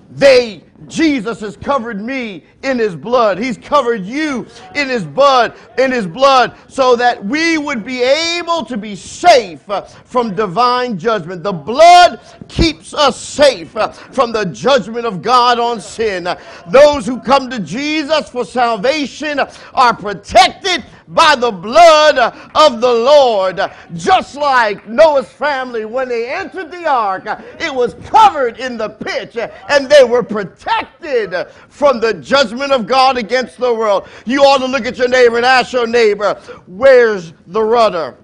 they, 0.10 0.64
Jesus 0.88 1.42
has 1.42 1.56
covered 1.58 2.02
me 2.02 2.44
in 2.64 2.78
his 2.78 2.96
blood. 2.96 3.38
He's 3.38 3.58
covered 3.58 4.06
you 4.06 4.46
in 4.76 4.90
his 4.90 5.06
blood, 5.06 5.56
in 5.78 5.92
his 5.92 6.06
blood, 6.06 6.56
so 6.68 6.96
that 6.98 7.24
we 7.24 7.58
would 7.58 7.86
be 7.86 8.02
able 8.04 8.66
to 8.66 8.78
be 8.78 8.96
safe 8.96 9.68
uh, 9.70 9.82
from 9.82 10.36
divine 10.36 10.98
judgment. 10.98 11.44
The 11.44 11.54
blood 11.54 12.20
keeps 12.48 12.94
us 12.94 13.20
safe 13.20 13.76
uh, 13.76 13.90
from 13.90 14.32
the 14.32 14.46
judgment 14.46 15.06
of 15.06 15.22
God 15.22 15.60
on 15.60 15.80
sin. 15.80 16.28
Those 16.68 17.06
who 17.06 17.20
come 17.22 17.50
to 17.50 17.60
Jesus 17.60 18.30
for 18.30 18.44
salvation 18.44 19.40
are 19.74 19.96
protected 19.96 20.84
by 21.08 21.36
the 21.36 21.52
blood 21.52 22.18
of 22.54 22.82
the 22.82 22.94
Lord. 22.94 23.60
Just 23.96 24.36
like 24.36 24.88
Noah's 24.88 25.30
family, 25.30 25.86
when 25.86 26.08
they 26.08 26.30
entered 26.32 26.72
the 26.72 26.86
ark, 26.86 27.24
it 27.60 27.74
was 27.74 27.96
covered 28.06 28.60
in 28.60 28.78
the 28.78 28.90
pitch 28.90 29.38
and 29.38 29.90
they 29.90 30.04
were 30.04 30.22
protected 30.22 31.34
from 31.70 32.00
the 32.00 32.14
judgment 32.14 32.49
of 32.72 32.88
God 32.88 33.18
against 33.18 33.58
the 33.58 33.74
world. 33.74 34.08
You 34.26 34.44
ought 34.44 34.60
to 34.60 34.66
look 34.66 34.86
at 34.86 34.98
your 34.98 35.08
neighbor 35.08 35.38
and 35.38 35.46
ask 35.46 35.74
your 35.74 35.88
neighbor, 35.88 36.36
Where's 36.68 37.34
the 37.48 37.62
rudder? 37.62 38.18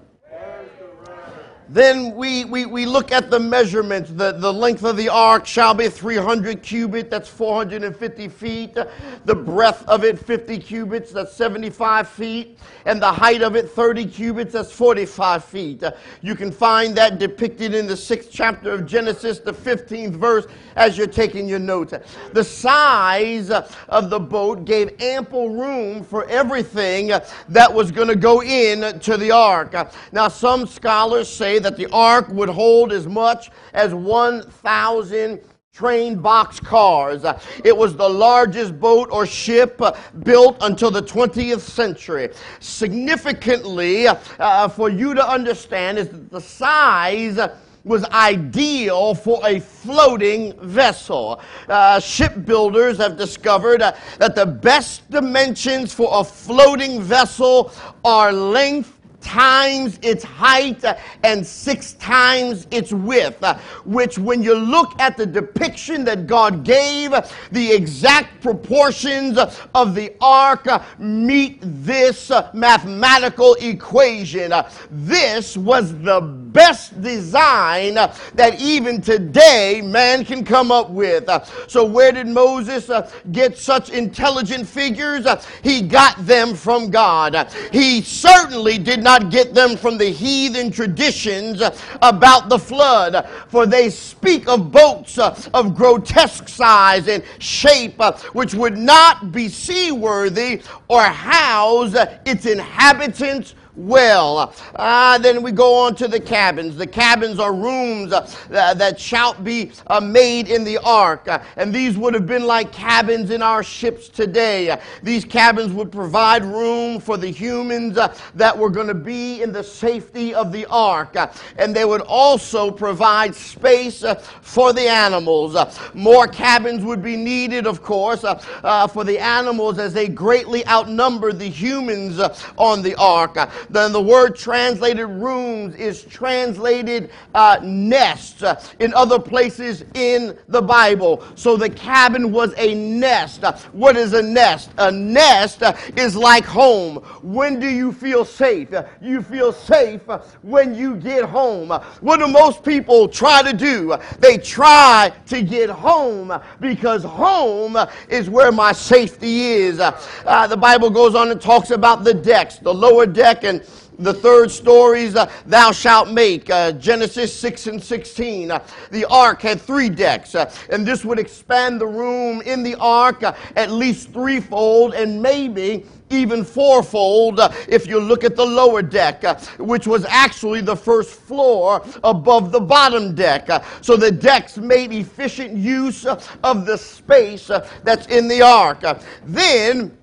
Then 1.68 2.14
we, 2.14 2.44
we, 2.44 2.64
we 2.64 2.86
look 2.86 3.10
at 3.10 3.28
the 3.28 3.40
measurements. 3.40 4.10
The, 4.10 4.32
the 4.32 4.52
length 4.52 4.84
of 4.84 4.96
the 4.96 5.08
ark 5.08 5.46
shall 5.46 5.74
be 5.74 5.88
300 5.88 6.62
cubits, 6.62 7.10
that's 7.10 7.28
450 7.28 8.28
feet. 8.28 8.76
The 9.24 9.34
breadth 9.34 9.84
of 9.88 10.04
it, 10.04 10.18
50 10.18 10.58
cubits, 10.58 11.10
that's 11.10 11.32
75 11.32 12.08
feet. 12.08 12.58
And 12.84 13.02
the 13.02 13.12
height 13.12 13.42
of 13.42 13.56
it, 13.56 13.68
30 13.68 14.06
cubits, 14.06 14.52
that's 14.52 14.70
45 14.70 15.44
feet. 15.44 15.82
You 16.22 16.36
can 16.36 16.52
find 16.52 16.96
that 16.96 17.18
depicted 17.18 17.74
in 17.74 17.88
the 17.88 17.96
sixth 17.96 18.30
chapter 18.30 18.70
of 18.70 18.86
Genesis, 18.86 19.40
the 19.40 19.52
15th 19.52 20.12
verse, 20.12 20.46
as 20.76 20.96
you're 20.96 21.06
taking 21.08 21.48
your 21.48 21.58
notes. 21.58 21.94
The 22.32 22.44
size 22.44 23.50
of 23.50 24.10
the 24.10 24.20
boat 24.20 24.64
gave 24.64 24.94
ample 25.00 25.48
room 25.48 26.04
for 26.04 26.26
everything 26.28 27.08
that 27.48 27.72
was 27.72 27.90
going 27.90 28.08
to 28.08 28.16
go 28.16 28.42
in 28.42 29.00
to 29.00 29.16
the 29.16 29.32
ark. 29.32 29.74
Now, 30.12 30.28
some 30.28 30.66
scholars 30.66 31.28
say 31.28 31.55
that 31.58 31.76
the 31.76 31.86
ark 31.92 32.28
would 32.30 32.48
hold 32.48 32.92
as 32.92 33.06
much 33.06 33.50
as 33.72 33.94
1,000 33.94 35.40
train 35.76 36.16
box 36.16 36.58
cars. 36.58 37.22
It 37.62 37.76
was 37.76 37.96
the 37.96 38.08
largest 38.08 38.80
boat 38.80 39.10
or 39.12 39.26
ship 39.26 39.80
built 40.22 40.56
until 40.62 40.90
the 40.90 41.02
20th 41.02 41.60
century. 41.60 42.30
Significantly, 42.60 44.06
uh, 44.06 44.68
for 44.68 44.88
you 44.88 45.12
to 45.14 45.28
understand, 45.28 45.98
is 45.98 46.08
that 46.08 46.30
the 46.30 46.40
size 46.40 47.38
was 47.86 48.04
ideal 48.06 49.14
for 49.14 49.40
a 49.46 49.60
floating 49.60 50.58
vessel. 50.60 51.40
Uh, 51.68 52.00
shipbuilders 52.00 52.98
have 52.98 53.16
discovered 53.16 53.80
uh, 53.80 53.92
that 54.18 54.34
the 54.34 54.44
best 54.44 55.08
dimensions 55.10 55.94
for 55.94 56.08
a 56.10 56.24
floating 56.24 57.00
vessel 57.00 57.70
are 58.04 58.32
length 58.32 58.95
times 59.26 59.98
its 60.02 60.22
height 60.22 60.84
and 61.24 61.44
six 61.44 61.94
times 61.94 62.68
its 62.70 62.92
width, 62.92 63.44
which, 63.84 64.18
when 64.18 64.40
you 64.42 64.54
look 64.54 64.98
at 65.00 65.16
the 65.16 65.26
depiction 65.26 66.04
that 66.04 66.28
God 66.28 66.62
gave, 66.62 67.10
the 67.50 67.72
exact 67.72 68.40
proportions 68.40 69.36
of 69.74 69.94
the 69.96 70.14
ark 70.20 70.68
meet 71.00 71.58
this 71.60 72.30
mathematical 72.54 73.54
equation. 73.54 74.52
This 74.90 75.56
was 75.56 75.92
the 76.00 76.20
best 76.20 77.02
design 77.02 77.94
that 77.94 78.60
even 78.60 79.00
today 79.00 79.82
man 79.84 80.24
can 80.24 80.44
come 80.44 80.70
up 80.70 80.90
with. 80.90 81.28
So, 81.66 81.84
where 81.84 82.12
did 82.12 82.28
Moses 82.28 82.88
get 83.32 83.58
such 83.58 83.90
intelligent 83.90 84.66
figures? 84.68 85.26
He 85.62 85.82
got 85.82 86.24
them 86.24 86.54
from 86.54 86.90
God. 86.90 87.52
He 87.72 88.02
certainly 88.02 88.78
did 88.78 89.02
not 89.02 89.15
not 89.20 89.30
get 89.30 89.54
them 89.54 89.76
from 89.76 89.98
the 89.98 90.10
heathen 90.10 90.70
traditions 90.70 91.62
about 92.02 92.48
the 92.48 92.58
flood, 92.58 93.28
for 93.48 93.66
they 93.66 93.90
speak 93.90 94.48
of 94.48 94.70
boats 94.70 95.18
uh, 95.18 95.38
of 95.54 95.74
grotesque 95.74 96.48
size 96.48 97.08
and 97.08 97.22
shape, 97.38 98.00
uh, 98.00 98.12
which 98.32 98.54
would 98.54 98.76
not 98.76 99.32
be 99.32 99.48
seaworthy 99.48 100.62
or 100.88 101.02
house 101.02 101.94
its 102.24 102.46
inhabitants 102.46 103.54
well. 103.76 104.54
Uh, 104.74 105.18
then 105.18 105.42
we 105.42 105.52
go 105.52 105.74
on 105.74 105.94
to 105.96 106.08
the 106.08 106.18
cabins. 106.18 106.76
The 106.76 106.86
cabins 106.86 107.38
are 107.38 107.52
rooms 107.52 108.12
uh, 108.12 108.24
that 108.50 108.98
shall 108.98 109.34
be 109.34 109.72
uh, 109.86 110.00
made 110.00 110.48
in 110.48 110.64
the 110.64 110.78
ark. 110.78 111.28
Uh, 111.28 111.42
and 111.56 111.74
these 111.74 111.96
would 111.96 112.14
have 112.14 112.26
been 112.26 112.46
like 112.46 112.72
cabins 112.72 113.30
in 113.30 113.42
our 113.42 113.62
ships 113.62 114.08
today. 114.08 114.78
these 115.02 115.24
cabins 115.24 115.72
would 115.72 115.92
provide 115.92 116.44
room 116.44 117.00
for 117.00 117.16
the 117.16 117.28
humans 117.28 117.98
uh, 117.98 118.14
that 118.34 118.56
were 118.56 118.70
going 118.70 118.86
to 118.86 118.94
be 118.94 119.42
in 119.42 119.52
the 119.52 119.62
safety 119.62 120.34
of 120.34 120.52
the 120.52 120.66
ark. 120.66 121.14
Uh, 121.16 121.28
and 121.58 121.74
they 121.74 121.84
would 121.84 122.02
also 122.02 122.70
provide 122.70 123.34
space 123.34 124.02
for 124.40 124.72
the 124.72 124.88
animals. 124.88 125.56
more 125.94 126.26
cabins 126.26 126.82
would 126.84 127.02
be 127.02 127.16
needed, 127.16 127.66
of 127.66 127.82
course, 127.82 128.22
for 128.22 129.04
the 129.04 129.18
animals 129.18 129.78
as 129.78 129.92
they 129.92 130.08
greatly 130.08 130.66
outnumbered 130.66 131.38
the 131.38 131.48
humans 131.48 132.20
on 132.56 132.82
the 132.82 132.94
ark. 132.96 133.36
The, 133.70 133.88
the 133.88 134.00
word 134.00 134.36
translated 134.36 135.06
rooms 135.08 135.74
is 135.74 136.02
translated 136.02 137.10
uh, 137.34 137.58
nests 137.62 138.42
uh, 138.42 138.62
in 138.78 138.92
other 138.94 139.18
places 139.18 139.84
in 139.94 140.38
the 140.48 140.62
Bible. 140.62 141.24
So 141.34 141.56
the 141.56 141.70
cabin 141.70 142.32
was 142.32 142.54
a 142.56 142.74
nest. 142.74 143.44
What 143.72 143.96
is 143.96 144.12
a 144.12 144.22
nest? 144.22 144.70
A 144.78 144.90
nest 144.90 145.62
is 145.96 146.16
like 146.16 146.44
home. 146.44 146.96
When 147.22 147.60
do 147.60 147.68
you 147.68 147.92
feel 147.92 148.24
safe? 148.24 148.68
You 149.00 149.22
feel 149.22 149.52
safe 149.52 150.02
when 150.42 150.74
you 150.74 150.96
get 150.96 151.24
home. 151.24 151.70
What 152.00 152.18
do 152.18 152.28
most 152.28 152.64
people 152.64 153.08
try 153.08 153.42
to 153.42 153.52
do? 153.52 153.96
They 154.18 154.38
try 154.38 155.12
to 155.26 155.42
get 155.42 155.70
home 155.70 156.32
because 156.60 157.02
home 157.02 157.76
is 158.08 158.30
where 158.30 158.52
my 158.52 158.72
safety 158.72 159.42
is. 159.52 159.80
Uh, 159.80 160.46
the 160.46 160.56
Bible 160.56 160.90
goes 160.90 161.14
on 161.14 161.30
and 161.30 161.40
talks 161.40 161.70
about 161.70 162.04
the 162.04 162.14
decks, 162.14 162.58
the 162.58 162.72
lower 162.72 163.06
deck 163.06 163.44
and 163.44 163.55
the 163.98 164.12
third 164.12 164.50
stories 164.50 165.16
uh, 165.16 165.30
thou 165.46 165.72
shalt 165.72 166.10
make. 166.10 166.50
Uh, 166.50 166.72
Genesis 166.72 167.34
6 167.34 167.66
and 167.68 167.82
16. 167.82 168.50
Uh, 168.50 168.64
the 168.90 169.04
ark 169.06 169.42
had 169.42 169.60
three 169.60 169.88
decks, 169.88 170.34
uh, 170.34 170.52
and 170.70 170.86
this 170.86 171.04
would 171.04 171.18
expand 171.18 171.80
the 171.80 171.86
room 171.86 172.40
in 172.42 172.62
the 172.62 172.74
ark 172.76 173.22
uh, 173.22 173.34
at 173.56 173.70
least 173.70 174.12
threefold 174.12 174.94
and 174.94 175.20
maybe 175.22 175.84
even 176.10 176.44
fourfold 176.44 177.40
uh, 177.40 177.52
if 177.68 177.86
you 177.86 177.98
look 177.98 178.22
at 178.22 178.36
the 178.36 178.44
lower 178.44 178.80
deck, 178.80 179.24
which 179.58 179.86
was 179.86 180.04
actually 180.04 180.60
the 180.60 180.76
first 180.76 181.10
floor 181.10 181.84
above 182.04 182.52
the 182.52 182.60
bottom 182.60 183.14
deck. 183.14 183.48
So 183.80 183.96
the 183.96 184.12
decks 184.12 184.56
made 184.56 184.92
efficient 184.92 185.56
use 185.56 186.06
of 186.06 186.66
the 186.66 186.78
space 186.78 187.50
that's 187.82 188.06
in 188.06 188.28
the 188.28 188.42
ark. 188.42 188.84
Then 189.24 189.96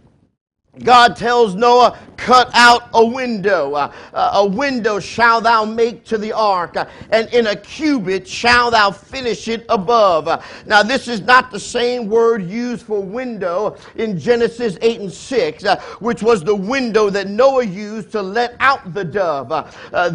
God 0.79 1.15
tells 1.15 1.53
Noah, 1.53 1.99
cut 2.17 2.49
out 2.55 2.89
a 2.93 3.05
window. 3.05 3.73
Uh, 3.73 3.91
uh, 4.13 4.31
a 4.35 4.47
window 4.47 4.99
shall 4.99 5.39
thou 5.39 5.65
make 5.65 6.03
to 6.05 6.17
the 6.17 6.31
ark, 6.31 6.77
uh, 6.77 6.85
and 7.11 7.31
in 7.33 7.47
a 7.47 7.55
cubit 7.55 8.27
shall 8.27 8.71
thou 8.71 8.89
finish 8.89 9.47
it 9.47 9.65
above. 9.69 10.27
Uh, 10.27 10.41
now, 10.65 10.81
this 10.81 11.07
is 11.07 11.21
not 11.21 11.51
the 11.51 11.59
same 11.59 12.07
word 12.07 12.43
used 12.43 12.85
for 12.87 13.01
window 13.01 13.77
in 13.97 14.17
Genesis 14.17 14.77
8 14.81 15.01
and 15.01 15.11
6, 15.11 15.65
uh, 15.65 15.79
which 15.99 16.23
was 16.23 16.43
the 16.43 16.55
window 16.55 17.09
that 17.09 17.27
Noah 17.27 17.65
used 17.65 18.11
to 18.13 18.21
let 18.21 18.55
out 18.59 18.93
the 18.95 19.03
dove. 19.03 19.49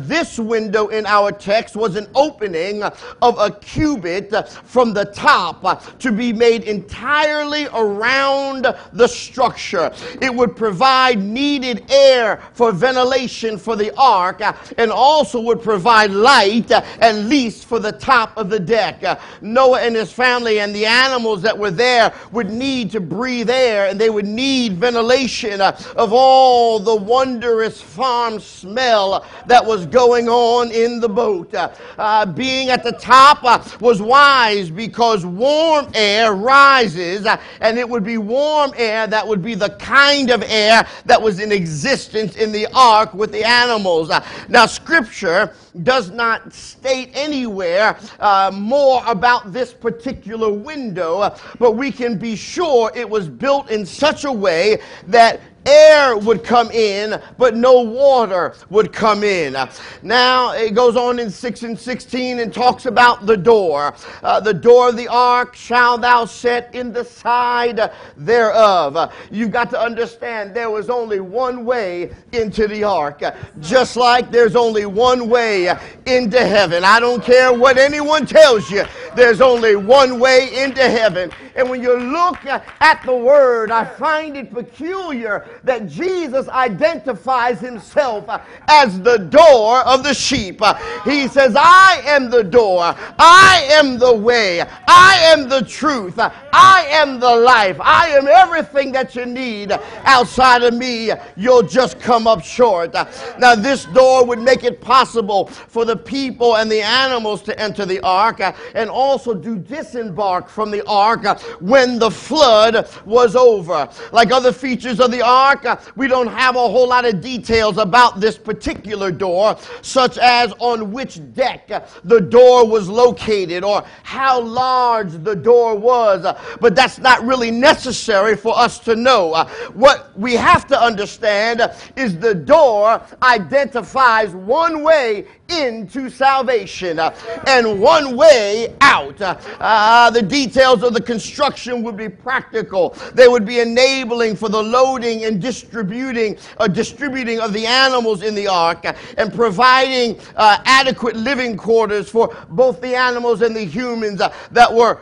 This 0.09 0.39
window 0.39 0.89
in 0.89 1.07
our 1.07 1.31
text 1.31 1.77
was 1.77 1.95
an 1.95 2.09
opening 2.15 2.83
of 2.83 3.39
a 3.39 3.51
cubit 3.51 4.49
from 4.65 4.93
the 4.93 5.05
top 5.05 5.99
to 6.01 6.11
be 6.11 6.33
made 6.33 6.65
entirely 6.65 7.67
around 7.75 8.75
the 8.93 9.07
structure. 9.07 9.93
It 10.21 10.35
would 10.35 10.48
provide 10.57 11.19
needed 11.19 11.91
air 11.91 12.43
for 12.53 12.73
ventilation 12.73 13.59
for 13.59 13.77
the 13.77 13.95
ark 13.97 14.41
uh, 14.41 14.53
and 14.77 14.91
also 14.91 15.41
would 15.41 15.63
provide 15.63 16.11
light 16.11 16.71
uh, 16.71 16.83
at 17.01 17.15
least 17.17 17.67
for 17.67 17.79
the 17.79 17.93
top 17.93 18.37
of 18.37 18.51
the 18.51 18.59
deck. 18.59 19.03
Uh, 19.03 19.19
Noah 19.41 19.81
and 19.81 19.95
his 19.95 20.13
family 20.13 20.61
and 20.61 20.75
the 20.75 20.87
animals 20.87 21.43
that 21.43 21.57
were 21.57 21.71
there 21.71 22.15
would 22.33 22.51
need 22.51 22.91
to 22.93 23.01
breathe 23.01 23.51
air 23.51 23.89
and 23.89 24.01
they 24.01 24.11
would 24.11 24.27
need 24.27 24.75
ventilation 24.75 25.61
of 25.61 26.13
all 26.13 26.79
the 26.79 26.95
wondrous 26.95 27.81
farm 27.81 28.41
smell 28.41 29.27
that 29.47 29.65
was 29.65 29.87
going 29.87 30.29
on 30.29 30.71
in 30.71 31.01
the 31.01 31.09
boat. 31.09 31.55
Uh, 31.55 32.27
being 32.27 32.69
at 32.69 32.83
the 32.83 32.93
top 32.93 33.43
was 33.81 34.01
wise 34.03 34.71
because 34.71 35.25
warm 35.25 35.87
air 35.95 36.35
rises 36.35 37.27
and 37.61 37.79
it 37.79 37.89
would 37.89 38.05
be 38.05 38.19
warm 38.19 38.73
air 38.77 39.07
that 39.07 39.27
would 39.27 39.43
be 39.43 39.55
the 39.55 39.71
kind 39.71 40.31
of 40.31 40.38
air 40.47 40.87
that 41.05 41.21
was 41.21 41.41
in 41.41 41.53
existence 41.53 42.37
in 42.37 42.53
the 42.53 42.67
ark 42.75 43.15
with 43.15 43.33
the 43.33 43.45
animals. 43.45 44.11
Uh, 44.11 44.25
now, 44.49 44.67
scripture 44.67 45.53
does 45.83 46.11
not 46.11 46.53
state 46.53 47.11
anywhere 47.15 47.97
uh, 48.21 48.51
more 48.53 49.03
about 49.07 49.53
this 49.53 49.73
particular 49.73 50.51
window, 50.53 51.19
uh, 51.19 51.39
but 51.59 51.73
we 51.73 51.91
can 51.93 52.19
be 52.19 52.37
sure 52.37 52.91
it 52.95 53.09
was 53.09 53.29
built 53.29 53.71
in 53.71 53.85
such 53.87 54.25
a 54.25 54.33
way 54.33 54.79
that 55.07 55.41
air 55.69 56.17
would 56.17 56.43
come 56.43 56.71
in, 56.71 57.21
but 57.37 57.55
no 57.55 57.81
water 57.81 58.55
would 58.71 58.93
come 58.93 59.23
in. 59.23 59.57
Now, 60.03 60.53
it 60.53 60.75
goes 60.75 60.97
on 60.97 61.19
in 61.19 61.31
6 61.31 61.63
and 61.63 61.79
16 61.79 62.41
and 62.41 62.53
talks 62.53 62.87
about 62.87 63.27
the 63.27 63.37
door. 63.37 63.95
Uh, 64.23 64.41
the 64.41 64.55
door 64.55 64.89
of 64.89 64.97
the 64.97 65.09
ark 65.09 65.55
shall 65.55 65.99
thou 65.99 66.25
set 66.25 66.75
in 66.75 66.93
the 66.93 67.05
side 67.05 67.93
thereof. 68.17 69.13
You've 69.31 69.51
got 69.51 69.71
to 69.71 69.81
understand 69.81 70.55
there 70.55 70.71
was 70.71 70.91
only 70.91 71.21
one 71.21 71.65
way 71.65 72.11
into 72.33 72.67
the 72.67 72.85
ark, 72.85 73.23
just 73.61 73.97
like 73.97 74.31
there's 74.31 74.57
only 74.57 74.87
one 74.87 75.29
way 75.29 75.69
into 76.07 76.45
heaven. 76.45 76.85
I 76.85 77.01
don't 77.01 77.23
care 77.23 77.53
what 77.53 77.79
anyone 77.79 78.27
tells 78.27 78.71
you, 78.71 78.85
there's 79.15 79.41
only 79.41 79.77
one 79.77 80.19
way 80.19 80.63
into 80.63 80.83
heaven. 80.83 81.31
And 81.55 81.69
when 81.69 81.83
you 81.83 81.97
look 81.99 82.45
at 82.47 83.03
the 83.05 83.15
word, 83.15 83.71
I 83.71 83.85
find 83.85 84.37
it 84.37 84.53
peculiar 84.53 85.47
that 85.65 85.89
Jesus 85.89 86.49
identifies 86.49 87.61
himself 87.61 88.25
as 88.69 89.01
the 89.01 89.19
door 89.19 89.81
of 89.81 90.03
the 90.03 90.15
sheep. 90.15 90.61
He 91.05 91.29
says, 91.29 91.55
I 91.57 92.03
am 92.05 92.31
the 92.31 92.45
door, 92.45 92.95
I 93.19 93.69
am 93.73 93.99
the 93.99 94.15
way, 94.15 94.63
I 94.87 95.19
am 95.33 95.49
the 95.49 95.63
truth, 95.63 96.19
I 96.19 96.87
am 96.91 97.21
the 97.21 97.35
life, 97.35 97.79
I 97.81 98.09
am 98.11 98.29
everything 98.29 98.93
that 98.93 99.15
you 99.15 99.27
need. 99.27 99.73
Outside 100.05 100.63
of 100.63 100.75
me, 100.75 101.13
you'll 101.37 101.63
just 101.63 102.01
come 102.01 102.27
up 102.27 102.43
short. 102.43 102.95
Now, 103.39 103.55
this 103.55 103.85
door 103.87 104.25
would 104.25 104.41
make 104.41 104.65
it 104.65 104.81
possible 104.81 105.47
for 105.47 105.85
the 105.85 105.97
people 105.97 106.57
and 106.57 106.71
the 106.71 106.83
animals 106.83 107.43
to 107.43 107.59
enter 107.59 107.85
the 107.85 108.01
ark 108.01 108.41
and 108.75 108.91
also 108.91 109.35
to 109.35 109.57
disembark 109.57 110.49
from 110.49 110.71
the 110.71 110.87
ark 110.87 111.27
when 111.61 111.99
the 111.99 112.11
flood 112.11 112.89
was 113.05 113.37
over. 113.37 113.89
Like 114.13 114.31
other 114.31 114.53
features 114.53 115.01
of 115.01 115.11
the 115.11 115.23
ark, 115.23 115.48
uh, 115.65 115.77
we 115.97 116.09
don't 116.09 116.29
have 116.29 116.57
a 116.57 116.59
whole 116.59 116.89
lot 116.89 117.05
of 117.05 117.21
details 117.21 117.79
about 117.79 118.21
this 118.21 118.37
particular 118.37 119.11
door, 119.11 119.57
such 119.83 120.19
as 120.19 120.53
on 120.59 120.93
which 120.93 121.21
deck 121.35 121.69
the 122.05 122.21
door 122.21 122.67
was 122.67 122.89
located 122.89 123.65
or 123.65 123.85
how 124.03 124.41
large 124.41 125.13
the 125.25 125.35
door 125.35 125.77
was. 125.77 126.27
But 126.61 126.75
that's 126.75 126.99
not 126.99 127.23
really 127.25 127.51
necessary 127.51 128.37
for 128.37 128.57
us 128.59 128.79
to 128.81 128.97
know. 128.97 129.45
What 129.75 130.19
we 130.19 130.35
have 130.35 130.67
to 130.69 130.81
understand 130.81 131.63
is 131.97 132.19
the 132.19 132.35
door 132.35 133.03
identifies 133.23 134.35
one 134.35 134.83
way 134.83 135.27
into 135.49 136.11
salvation 136.11 136.99
uh, 136.99 137.15
and 137.47 137.81
one 137.81 138.17
way 138.17 138.75
out. 138.83 139.19
Uh, 139.21 139.39
uh, 139.61 140.11
the 140.11 140.21
details 140.21 140.83
of 140.83 140.93
the 140.93 141.01
construction 141.01 141.83
would 141.83 141.97
be 141.97 142.09
practical. 142.09 142.91
They 143.15 143.29
would 143.29 143.47
be 143.47 143.61
enabling 143.61 144.37
for 144.37 144.51
the 144.51 144.63
loading 144.63 145.25
and 145.25 145.41
distributing, 145.41 146.37
uh, 146.59 146.69
distributing 146.69 147.41
of 147.41 147.55
the 147.55 147.65
animals 147.67 148.23
in 148.23 148.35
the 148.35 148.47
ark, 148.47 148.85
and 149.17 149.33
providing 149.33 150.21
adequate 150.37 151.17
living 151.17 151.57
quarters 151.57 152.11
for 152.11 152.37
both 152.51 152.81
the 152.81 152.95
animals 152.95 153.41
and 153.41 153.57
the 153.57 153.65
humans 153.65 154.21
that 154.51 154.73
were 154.73 155.01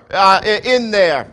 in 0.64 0.90
there. 0.90 1.28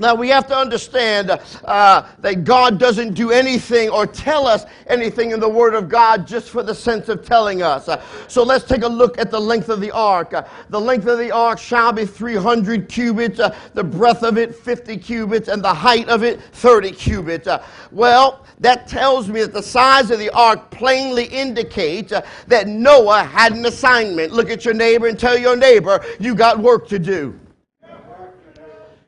Now 0.00 0.14
we 0.14 0.28
have 0.30 0.46
to 0.46 0.56
understand 0.56 1.30
uh, 1.30 2.08
that 2.20 2.44
God 2.44 2.78
doesn't 2.78 3.12
do 3.12 3.30
anything 3.30 3.90
or 3.90 4.06
tell 4.06 4.46
us 4.46 4.64
anything 4.86 5.32
in 5.32 5.40
the 5.40 5.48
Word 5.48 5.74
of 5.74 5.90
God 5.90 6.26
just 6.26 6.48
for 6.48 6.62
the 6.62 6.74
sense 6.74 7.10
of 7.10 7.24
telling 7.24 7.62
us. 7.62 7.86
Uh, 7.86 8.02
so 8.26 8.42
let's 8.42 8.64
take 8.64 8.82
a 8.82 8.88
look 8.88 9.18
at 9.18 9.30
the 9.30 9.38
length 9.38 9.68
of 9.68 9.82
the 9.82 9.90
ark. 9.90 10.32
Uh, 10.32 10.44
the 10.70 10.80
length 10.80 11.06
of 11.06 11.18
the 11.18 11.30
ark 11.30 11.58
shall 11.58 11.92
be 11.92 12.06
300 12.06 12.88
cubits, 12.88 13.40
uh, 13.40 13.54
the 13.74 13.84
breadth 13.84 14.22
of 14.22 14.38
it 14.38 14.54
50 14.54 14.96
cubits, 14.96 15.48
and 15.48 15.62
the 15.62 15.74
height 15.74 16.08
of 16.08 16.24
it 16.24 16.40
30 16.40 16.92
cubits. 16.92 17.46
Well, 17.92 18.46
that 18.60 18.88
tells 18.88 19.28
me 19.28 19.40
that 19.40 19.52
the 19.52 19.62
size 19.62 20.10
of 20.10 20.18
the 20.18 20.30
ark 20.30 20.70
plainly 20.70 21.24
indicates 21.24 22.14
that 22.46 22.68
Noah 22.68 23.24
had 23.24 23.52
an 23.52 23.66
assignment. 23.66 24.32
Look 24.32 24.48
at 24.48 24.64
your 24.64 24.74
neighbor 24.74 25.08
and 25.08 25.18
tell 25.18 25.38
your 25.38 25.56
neighbor, 25.56 26.02
you 26.18 26.34
got 26.34 26.58
work 26.58 26.88
to 26.88 26.98
do. 26.98 27.38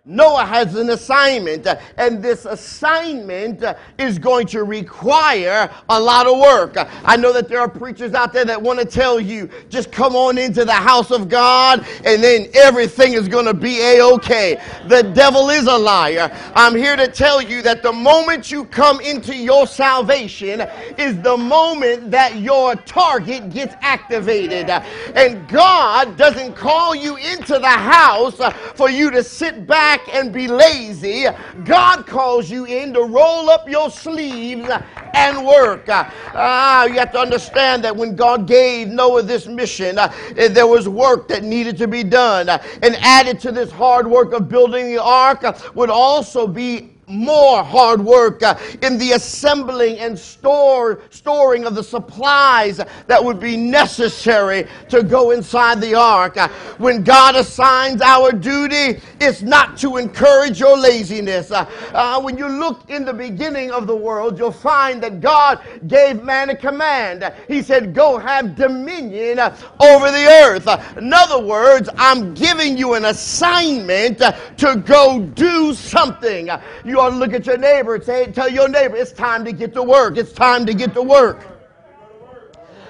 Noah 0.05 0.45
has 0.45 0.75
an 0.75 0.91
assignment, 0.91 1.65
and 1.97 2.21
this 2.21 2.45
assignment 2.45 3.63
is 3.99 4.19
going 4.19 4.49
to 4.49 4.65
require 4.65 5.71
a 5.89 6.01
lot 6.01 6.27
of 6.27 6.41
work. 6.41 6.75
I 7.05 7.17
know 7.17 7.33
that 7.33 7.49
there 7.49 7.61
are 7.61 7.69
preachers 7.69 8.13
out 8.13 8.33
there 8.33 8.45
that 8.47 8.61
want 8.61 8.81
to 8.81 8.85
tell 8.85 9.21
you 9.21 9.49
just 9.69 9.93
come 9.93 10.17
on 10.17 10.39
into 10.39 10.65
the 10.65 10.73
house 10.73 11.13
of 11.13 11.29
God 11.29 11.87
and 12.05 12.21
then 12.21 12.49
everything 12.53 13.13
is 13.13 13.29
going 13.29 13.45
to 13.45 13.55
be 13.55 13.81
a 13.81 14.05
okay. 14.15 14.61
The 14.89 15.05
devil 15.05 15.51
is 15.51 15.69
a 15.69 15.79
liar. 15.79 16.37
I'm 16.57 16.75
here 16.75 16.97
to 16.97 17.07
tell 17.07 17.41
you 17.41 17.63
that 17.63 17.85
the 17.85 17.93
moment 17.93 18.51
you 18.51 18.65
come 18.65 19.01
into 19.03 19.37
your 19.37 19.69
salvation 19.69 20.63
is 20.99 21.23
the 21.23 21.37
moment 21.37 22.11
that 22.11 22.41
your 22.41 22.75
target 22.75 23.51
gets 23.51 23.77
activated. 23.83 24.69
And 25.15 25.47
God 25.47 26.17
doesn't 26.17 26.55
call 26.55 26.93
you 26.93 27.15
into 27.19 27.61
the 27.61 27.69
house 27.69 28.41
for 28.75 28.91
you 28.91 29.09
to 29.13 29.23
sit 29.23 29.65
back 29.65 29.92
and 30.13 30.33
be 30.33 30.49
lazy. 30.49 31.27
God 31.65 32.07
calls 32.07 32.51
you 32.51 32.65
in 32.65 32.93
to 32.95 33.03
roll 33.03 33.51
up 33.51 33.69
your 33.69 33.91
sleeves 33.91 34.69
and 35.15 35.47
work. 35.47 35.85
Ah, 35.89 36.85
you 36.85 36.95
have 36.95 37.13
to 37.13 37.19
understand 37.19 37.85
that 37.85 37.95
when 37.95 38.17
God 38.17 38.47
gave 38.47 38.89
Noah 38.89 39.23
this 39.23 39.47
mission, 39.47 39.99
uh, 39.99 40.13
there 40.35 40.67
was 40.67 40.89
work 40.89 41.29
that 41.29 41.43
needed 41.43 41.77
to 41.79 41.89
be 41.89 42.03
done. 42.03 42.49
Uh, 42.49 42.63
and 42.83 42.97
added 43.01 43.41
to 43.41 43.53
this 43.53 43.71
hard 43.71 44.07
work 44.07 44.33
of 44.33 44.49
building 44.49 44.87
the 44.87 45.03
ark 45.03 45.45
uh, 45.45 45.53
would 45.75 45.91
also 45.91 46.47
be 46.47 46.92
more 47.13 47.63
hard 47.63 48.01
work 48.01 48.43
uh, 48.43 48.59
in 48.83 48.99
the 48.99 49.13
assembling 49.13 49.99
and 49.99 50.19
store, 50.19 51.03
storing 51.11 51.65
of 51.65 51.75
the 51.75 51.83
supplies 51.83 52.81
that 53.07 53.23
would 53.23 53.39
be 53.39 53.57
necessary 53.57 54.67
to 54.89 55.03
go 55.03 55.31
inside 55.31 55.81
the 55.81 55.95
ark. 55.95 56.37
Uh, 56.37 56.49
when 56.79 57.05
God 57.05 57.37
assigns 57.37 58.01
our 58.01 58.33
duty, 58.33 59.01
it's 59.21 59.43
not 59.43 59.77
to 59.79 59.99
encourage 59.99 60.59
your 60.59 60.77
laziness. 60.77 61.51
Uh, 61.51 62.21
when 62.21 62.39
you 62.39 62.49
look 62.49 62.89
in 62.89 63.05
the 63.05 63.13
beginning 63.13 63.71
of 63.71 63.87
the 63.87 63.97
world, 63.97 64.39
you'll 64.39 64.51
find 64.51 65.03
that 65.03 65.21
God 65.21 65.61
gave 65.87 66.23
man 66.23 66.51
a 66.51 66.57
command. 66.57 67.33
He 67.49 67.63
said, 67.63 67.95
Go 67.95 68.19
have 68.19 68.57
dominion 68.57 69.39
over 69.39 70.11
the 70.11 70.27
earth. 70.45 70.97
In 70.97 71.13
other 71.13 71.45
words, 71.45 71.89
I'm 71.97 72.35
giving 72.35 72.77
you 72.77 72.95
an 72.95 73.05
assignment 73.05 74.19
to 74.19 74.83
go 74.87 75.21
do 75.21 75.75
something. 75.75 76.49
You 76.85 77.02
ought 77.03 77.11
to 77.11 77.17
look 77.17 77.33
at 77.33 77.47
your 77.47 77.59
neighbor 77.59 77.97
and 77.97 78.05
say, 78.05 78.31
tell 78.31 78.49
your 78.49 78.69
neighbor, 78.69 78.97
it's 78.97 79.13
time 79.13 79.45
to 79.45 79.53
get 79.53 79.75
to 79.75 79.83
work. 79.83 80.17
It's 80.17 80.33
time 80.33 80.65
to 80.67 80.75
get 80.75 80.95
to 80.95 81.03
work. 81.03 81.47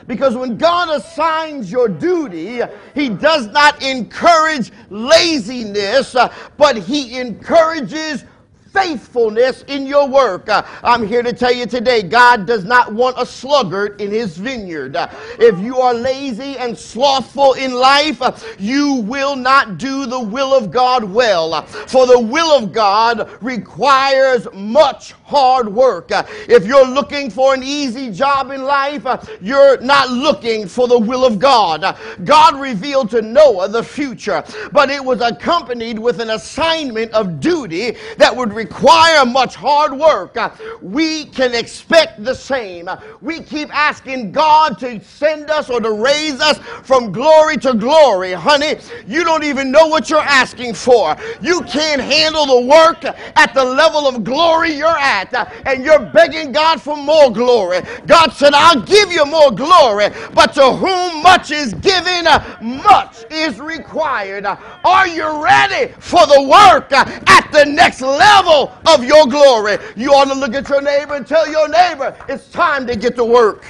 Because 0.07 0.37
when 0.37 0.59
God 0.59 0.90
assigns 0.90 1.70
your 1.70 1.88
duty, 1.88 2.61
He 2.94 3.09
does 3.09 3.46
not 3.48 3.83
encourage 3.83 4.70
laziness, 4.90 6.14
but 6.57 6.77
He 6.77 7.18
encourages 7.18 8.25
faithfulness 8.72 9.62
in 9.68 9.87
your 9.87 10.08
work. 10.08 10.48
Uh, 10.48 10.62
I'm 10.82 11.06
here 11.06 11.22
to 11.22 11.32
tell 11.32 11.52
you 11.52 11.66
today, 11.66 12.02
God 12.02 12.46
does 12.46 12.64
not 12.64 12.92
want 12.92 13.16
a 13.18 13.26
sluggard 13.26 14.00
in 14.00 14.11
his 14.11 14.37
vineyard. 14.37 14.96
Uh, 14.96 15.08
if 15.38 15.58
you 15.58 15.78
are 15.78 15.92
lazy 15.92 16.56
and 16.56 16.76
slothful 16.76 17.52
in 17.54 17.74
life, 17.74 18.22
uh, 18.22 18.37
you 18.58 18.94
will 18.94 19.37
not 19.37 19.78
do 19.78 20.06
the 20.06 20.20
will 20.20 20.54
of 20.54 20.70
God 20.70 21.04
well. 21.04 21.54
Uh, 21.54 21.62
for 21.62 22.06
the 22.06 22.18
will 22.18 22.50
of 22.50 22.72
God 22.72 23.30
requires 23.42 24.48
much 24.54 25.14
hard 25.33 25.68
work. 25.68 26.12
Uh, 26.12 26.25
if 26.47 26.66
you're 26.66 26.87
looking 26.87 27.31
for 27.31 27.55
an 27.55 27.62
easy 27.62 28.11
job 28.11 28.51
in 28.51 28.64
life, 28.64 29.07
uh, 29.07 29.16
you're 29.40 29.81
not 29.81 30.11
looking 30.11 30.68
for 30.68 30.87
the 30.87 30.99
will 30.99 31.25
of 31.25 31.38
God. 31.38 31.97
God 32.25 32.61
revealed 32.61 33.11
to 33.11 33.23
Noah 33.23 33.68
the 33.68 33.83
future, 33.83 34.45
but 34.73 34.90
it 34.90 35.03
was 35.03 35.23
accompanied 35.23 35.99
with 35.99 36.21
an 36.21 36.31
assignment 36.31 37.11
of 37.12 37.40
duty 37.40 37.97
that 38.18 38.35
would 38.37 38.53
require 38.53 39.25
much 39.25 39.55
hard 39.55 39.92
work, 39.92 40.37
uh, 40.37 40.51
we 40.83 41.25
can 41.25 41.55
expect 41.55 42.23
the 42.23 42.35
same. 42.35 42.88
We 43.21 43.40
keep 43.40 43.75
asking 43.75 44.33
God 44.33 44.79
to 44.81 45.03
send 45.03 45.51
us 45.51 45.71
or 45.71 45.81
to 45.81 45.92
raise 45.92 46.40
us 46.40 46.59
from 46.83 47.12
glory 47.12 47.57
to 47.59 47.75
glory. 47.75 48.33
Honey, 48.33 48.77
you 49.07 49.25
don't 49.25 49.45
even 49.45 49.71
know 49.71 49.87
what 49.87 50.11
you're 50.11 50.21
asking 50.21 50.75
for. 50.75 51.16
You 51.40 51.62
can't 51.62 52.01
handle 52.01 52.47
the 52.47 52.66
work 52.66 53.05
at 53.05 53.55
the 53.55 53.64
level 53.64 54.07
of 54.07 54.25
glory 54.25 54.73
you're 54.73 54.88
at, 54.88 55.21
uh, 55.35 55.44
and 55.66 55.85
you're 55.85 56.06
begging 56.06 56.52
God 56.52 56.80
for 56.80 56.96
more 56.96 57.30
glory. 57.30 57.80
God 58.06 58.30
said, 58.32 58.54
I'll 58.54 58.82
give 58.82 59.12
you 59.12 59.24
more 59.26 59.50
glory, 59.50 60.08
but 60.35 60.54
to 60.54 60.72
whom 60.72 61.22
much 61.22 61.50
is 61.50 61.74
given, 61.74 62.26
uh, 62.26 62.58
much 62.61 63.24
is 63.30 63.61
required. 63.61 64.46
Are 64.46 65.08
you 65.08 65.44
ready 65.44 65.92
for 65.98 66.26
the 66.26 66.42
work 66.42 66.92
at 66.92 67.50
the 67.52 67.64
next 67.64 68.00
level 68.00 68.72
of 68.87 69.04
your 69.04 69.26
glory. 69.26 69.78
You 69.96 70.12
ought 70.12 70.26
to 70.32 70.35
look 70.35 70.54
at 70.54 70.68
your 70.68 70.82
neighbor 70.82 71.14
and 71.14 71.26
tell 71.26 71.48
your 71.48 71.68
neighbor 71.68 72.16
it's 72.28 72.50
time 72.50 72.87
to 72.87 72.96
get 72.96 73.16
to 73.16 73.24
work. 73.24 73.64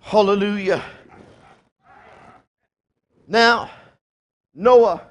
Hallelujah. 0.00 0.82
Now, 3.26 3.70
Noah 4.54 5.02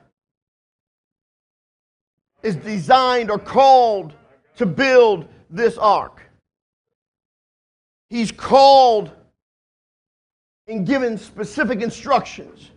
is 2.48 2.56
designed 2.56 3.30
or 3.30 3.38
called 3.38 4.14
to 4.56 4.66
build 4.66 5.28
this 5.50 5.78
ark. 5.78 6.22
He's 8.10 8.32
called 8.32 9.12
and 10.68 10.88
given 10.88 11.18
specific 11.18 11.82
instructions. 11.82 12.72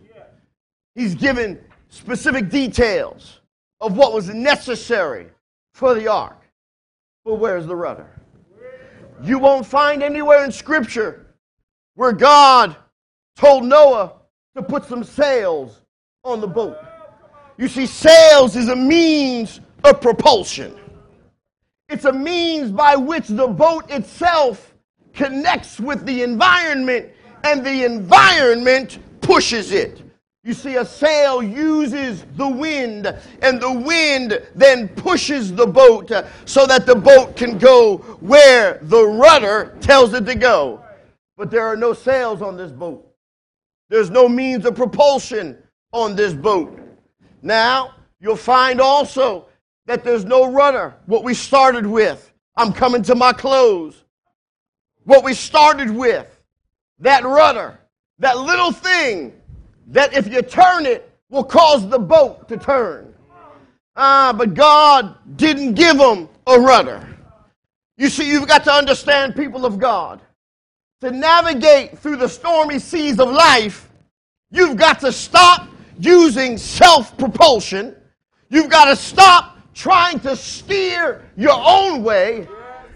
He's 0.93 1.15
given 1.15 1.57
specific 1.87 2.49
details 2.49 3.39
of 3.79 3.95
what 3.95 4.13
was 4.13 4.27
necessary 4.27 5.27
for 5.73 5.95
the 5.95 6.09
ark. 6.09 6.41
But 7.23 7.35
where's 7.35 7.65
the 7.65 7.75
rudder? 7.75 8.09
You 9.23 9.39
won't 9.39 9.65
find 9.65 10.03
anywhere 10.03 10.43
in 10.43 10.51
Scripture 10.51 11.27
where 11.95 12.11
God 12.11 12.75
told 13.37 13.63
Noah 13.63 14.13
to 14.55 14.61
put 14.61 14.83
some 14.83 15.05
sails 15.05 15.81
on 16.25 16.41
the 16.41 16.47
boat. 16.47 16.77
You 17.61 17.67
see, 17.67 17.85
sails 17.85 18.55
is 18.55 18.69
a 18.69 18.75
means 18.75 19.61
of 19.83 20.01
propulsion, 20.01 20.75
it's 21.89 22.05
a 22.05 22.11
means 22.11 22.71
by 22.71 22.95
which 22.95 23.27
the 23.27 23.45
boat 23.45 23.91
itself 23.91 24.73
connects 25.13 25.79
with 25.79 26.03
the 26.07 26.23
environment, 26.23 27.11
and 27.43 27.63
the 27.63 27.85
environment 27.85 28.97
pushes 29.21 29.73
it. 29.73 30.01
You 30.43 30.55
see, 30.55 30.77
a 30.77 30.85
sail 30.85 31.43
uses 31.43 32.25
the 32.35 32.47
wind, 32.47 33.15
and 33.43 33.61
the 33.61 33.71
wind 33.71 34.41
then 34.55 34.87
pushes 34.87 35.53
the 35.53 35.67
boat 35.67 36.11
so 36.45 36.65
that 36.65 36.87
the 36.87 36.95
boat 36.95 37.35
can 37.35 37.59
go 37.59 37.97
where 38.21 38.79
the 38.81 39.05
rudder 39.05 39.77
tells 39.81 40.15
it 40.15 40.25
to 40.25 40.33
go. 40.33 40.83
But 41.37 41.51
there 41.51 41.67
are 41.67 41.77
no 41.77 41.93
sails 41.93 42.41
on 42.41 42.57
this 42.57 42.71
boat, 42.71 43.07
there's 43.91 44.09
no 44.09 44.27
means 44.27 44.65
of 44.65 44.73
propulsion 44.73 45.61
on 45.93 46.15
this 46.15 46.33
boat. 46.33 46.79
Now, 47.41 47.95
you'll 48.19 48.35
find 48.35 48.79
also 48.79 49.47
that 49.85 50.03
there's 50.03 50.25
no 50.25 50.51
rudder, 50.51 50.95
what 51.05 51.23
we 51.23 51.33
started 51.33 51.85
with. 51.85 52.31
I'm 52.55 52.73
coming 52.73 53.01
to 53.03 53.15
my 53.15 53.33
close. 53.33 54.03
What 55.03 55.23
we 55.23 55.33
started 55.33 55.89
with, 55.89 56.39
that 56.99 57.23
rudder, 57.23 57.79
that 58.19 58.37
little 58.37 58.71
thing 58.71 59.33
that 59.87 60.13
if 60.13 60.31
you 60.31 60.41
turn 60.41 60.85
it, 60.85 61.07
will 61.29 61.43
cause 61.43 61.87
the 61.89 61.97
boat 61.97 62.47
to 62.49 62.57
turn. 62.57 63.13
Ah, 63.95 64.33
but 64.37 64.53
God 64.53 65.15
didn't 65.37 65.73
give 65.73 65.97
them 65.97 66.29
a 66.45 66.59
rudder. 66.59 67.07
You 67.97 68.09
see, 68.09 68.29
you've 68.29 68.47
got 68.47 68.63
to 68.65 68.71
understand, 68.71 69.35
people 69.35 69.65
of 69.65 69.79
God, 69.79 70.21
to 71.01 71.09
navigate 71.09 71.97
through 71.97 72.17
the 72.17 72.27
stormy 72.27 72.79
seas 72.79 73.19
of 73.19 73.29
life, 73.29 73.89
you've 74.51 74.77
got 74.77 74.99
to 74.99 75.11
stop 75.11 75.67
using 76.01 76.57
self 76.57 77.17
propulsion. 77.17 77.95
You've 78.49 78.69
got 78.69 78.85
to 78.85 78.95
stop 78.95 79.57
trying 79.73 80.19
to 80.21 80.35
steer 80.35 81.23
your 81.37 81.57
own 81.63 82.03
way 82.03 82.47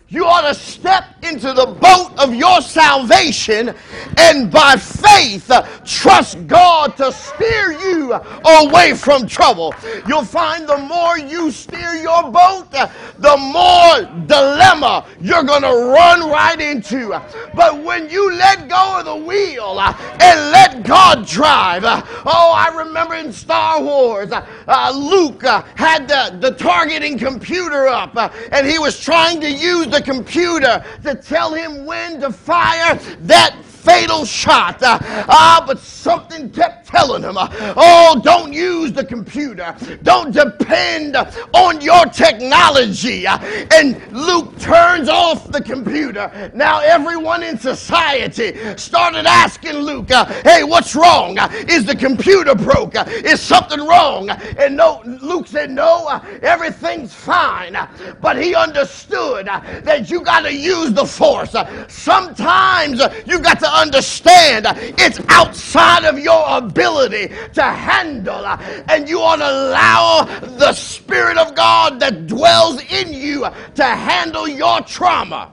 you 0.09 0.23
ought 0.25 0.47
to 0.47 0.53
step 0.53 1.05
into 1.23 1.51
the 1.51 1.65
boat 1.65 2.11
of 2.19 2.35
your 2.35 2.61
salvation 2.61 3.73
and 4.17 4.51
by 4.51 4.75
faith 4.75 5.51
trust 5.83 6.45
God 6.45 6.95
to 6.97 7.11
steer 7.11 7.71
you 7.71 8.13
away 8.13 8.93
from 8.93 9.25
trouble. 9.25 9.73
You'll 10.07 10.23
find 10.23 10.69
the 10.69 10.77
more 10.77 11.17
you 11.17 11.49
steer 11.49 11.95
your 11.95 12.23
boat, 12.29 12.69
the 12.69 13.37
more 13.37 14.25
dilemma 14.27 15.07
you're 15.19 15.43
going 15.43 15.63
to 15.63 15.91
run 15.91 16.29
right 16.29 16.61
into. 16.61 17.19
But 17.55 17.83
when 17.83 18.07
you 18.09 18.31
let 18.33 18.69
go 18.69 18.99
of 18.99 19.05
the 19.05 19.15
wheel 19.15 19.79
and 19.79 20.51
let 20.51 20.83
God 20.83 21.25
drive, 21.25 21.83
oh, 21.83 22.53
I 22.55 22.75
remember 22.75 23.15
in 23.15 23.33
Star 23.33 23.81
Wars, 23.81 24.31
uh, 24.31 24.91
Luke 24.95 25.43
uh, 25.43 25.63
had 25.75 26.07
the, 26.07 26.37
the 26.39 26.51
targeting 26.51 27.17
computer 27.17 27.87
up 27.87 28.15
uh, 28.15 28.29
and 28.51 28.67
he 28.67 28.77
was 28.77 28.99
trying 28.99 29.41
to 29.41 29.51
use 29.51 29.87
the 29.95 30.01
computer 30.01 30.84
to 31.03 31.15
tell 31.15 31.53
him 31.53 31.86
when 31.86 32.19
to 32.19 32.31
fire 32.31 32.95
that 33.21 33.55
fatal 33.63 34.25
shot. 34.25 34.81
Uh, 34.84 34.99
ah, 35.01 35.63
but 35.65 35.79
something 35.79 36.49
kept 36.49 36.85
telling 36.95 37.23
him, 37.23 37.38
uh, 37.38 37.49
oh, 37.75 38.21
don't 38.23 38.53
use 38.53 38.93
the 38.93 39.03
computer. 39.03 39.75
Don't 40.03 40.31
depend 40.31 41.17
on 41.53 41.81
your 41.81 42.05
technology. 42.05 43.25
And 43.27 44.01
Luke 44.13 44.58
turns 44.60 45.10
off 45.10 45.51
the 45.51 45.62
computer. 45.62 46.51
Now 46.53 46.79
everyone 46.79 47.43
in 47.43 47.58
society 47.58 48.77
started 48.77 49.25
asking 49.25 49.73
Luke, 49.79 50.10
hey, 50.10 50.63
what's 50.63 50.95
wrong? 50.95 51.38
Is 51.67 51.84
the 51.86 51.95
computer 51.95 52.55
broke? 52.55 52.95
Is 52.95 53.41
something 53.41 53.81
wrong? 53.81 54.29
And 54.29 54.77
no, 54.77 55.01
Luke 55.05 55.47
said, 55.47 55.71
no, 55.71 56.21
everything's 56.41 57.13
fine. 57.13 57.75
But 58.21 58.41
he 58.41 58.55
understood 58.55 59.47
that 59.47 60.10
you 60.10 60.21
got 60.21 60.41
to 60.43 60.53
use 60.53 60.93
the 60.93 61.05
force. 61.05 61.55
Sometimes 61.89 63.01
you 63.25 63.39
got 63.39 63.60
to 63.60 63.69
understand 63.69 64.65
it's 64.97 65.19
outside 65.27 66.05
of 66.05 66.17
your 66.17 66.58
ability 66.58 66.85
ability 66.86 67.34
to 67.54 67.63
handle, 67.63 68.45
and 68.45 69.10
you 69.10 69.21
ought 69.21 69.38
to 69.38 69.50
allow 69.50 70.24
the 70.58 70.74
Spirit 70.74 71.38
of 71.38 71.56
God 71.56 72.00
that 72.00 72.28
dwells 72.28 72.82
in 72.91 73.13
you 73.13 73.45
to 73.76 73.84
handle 73.84 74.48
your 74.48 74.82
trauma. 74.82 75.52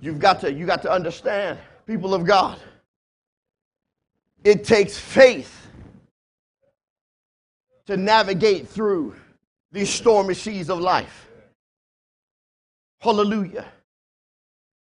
You've 0.00 0.18
got 0.18 0.40
to, 0.40 0.52
you 0.52 0.66
got 0.66 0.82
to 0.82 0.90
understand, 0.90 1.58
people 1.86 2.14
of 2.14 2.24
God. 2.24 2.58
It 4.44 4.64
takes 4.64 4.98
faith 4.98 5.68
to 7.86 7.96
navigate 7.96 8.68
through 8.68 9.14
these 9.72 9.88
stormy 9.88 10.34
seas 10.34 10.68
of 10.68 10.80
life. 10.80 11.28
Hallelujah. 13.00 13.66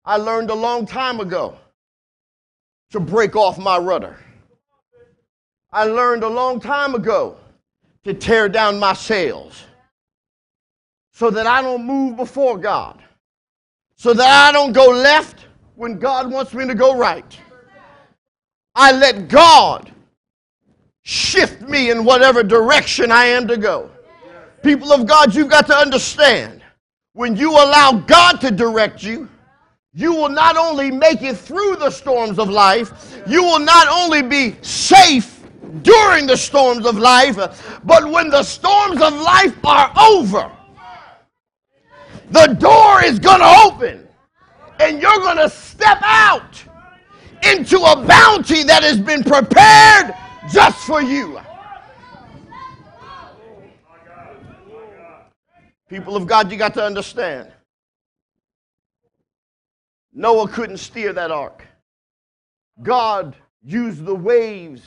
I 0.05 0.17
learned 0.17 0.49
a 0.49 0.53
long 0.53 0.85
time 0.85 1.21
ago 1.21 1.57
to 2.93 2.99
break 2.99 3.35
off 3.35 3.57
my 3.57 3.75
rudder. 3.75 4.17
I 5.71 5.85
learned 5.85 6.23
a 6.23 6.29
long 6.29 6.59
time 6.59 6.93
ago 6.93 7.37
to 8.03 8.13
tear 8.13 8.47
down 8.47 8.79
my 8.79 8.93
sails 8.93 9.65
so 11.11 11.31
that 11.31 11.47
I 11.47 11.63
don't 11.63 11.85
move 11.85 12.15
before 12.15 12.55
God, 12.55 13.01
so 13.95 14.13
that 14.13 14.47
I 14.47 14.51
don't 14.51 14.73
go 14.73 14.89
left 14.89 15.47
when 15.75 15.97
God 15.97 16.31
wants 16.31 16.53
me 16.53 16.67
to 16.67 16.75
go 16.75 16.95
right. 16.95 17.39
I 18.75 18.91
let 18.91 19.27
God 19.27 19.91
shift 21.01 21.61
me 21.61 21.89
in 21.89 22.05
whatever 22.05 22.43
direction 22.43 23.11
I 23.11 23.25
am 23.25 23.47
to 23.47 23.57
go. 23.57 23.89
People 24.61 24.93
of 24.93 25.07
God, 25.07 25.33
you've 25.33 25.49
got 25.49 25.65
to 25.67 25.75
understand 25.75 26.61
when 27.13 27.35
you 27.35 27.53
allow 27.53 27.93
God 27.93 28.39
to 28.41 28.51
direct 28.51 29.01
you, 29.01 29.29
you 29.93 30.13
will 30.13 30.29
not 30.29 30.57
only 30.57 30.89
make 30.89 31.21
it 31.21 31.37
through 31.37 31.75
the 31.75 31.91
storms 31.91 32.39
of 32.39 32.49
life, 32.49 33.21
you 33.27 33.43
will 33.43 33.59
not 33.59 33.87
only 33.87 34.23
be 34.23 34.55
safe 34.61 35.47
during 35.83 36.25
the 36.25 36.35
storms 36.35 36.85
of 36.85 36.97
life, 36.97 37.35
but 37.83 38.09
when 38.09 38.29
the 38.29 38.41
storms 38.43 39.01
of 39.01 39.13
life 39.13 39.55
are 39.63 39.93
over, 39.99 40.51
the 42.31 42.47
door 42.59 43.03
is 43.03 43.19
going 43.19 43.39
to 43.39 43.63
open 43.65 44.07
and 44.79 44.99
you're 44.99 45.19
going 45.19 45.37
to 45.37 45.49
step 45.49 45.99
out 46.01 46.63
into 47.43 47.77
a 47.77 48.03
bounty 48.05 48.63
that 48.63 48.81
has 48.81 48.99
been 48.99 49.23
prepared 49.23 50.15
just 50.51 50.79
for 50.87 51.01
you. 51.01 51.39
People 55.87 56.15
of 56.15 56.25
God, 56.25 56.51
you 56.51 56.57
got 56.57 56.73
to 56.73 56.83
understand. 56.83 57.51
Noah 60.13 60.47
couldn't 60.47 60.77
steer 60.77 61.11
that 61.13 61.31
ark. 61.31 61.65
God 62.81 63.35
used 63.63 64.05
the 64.05 64.15
waves 64.15 64.83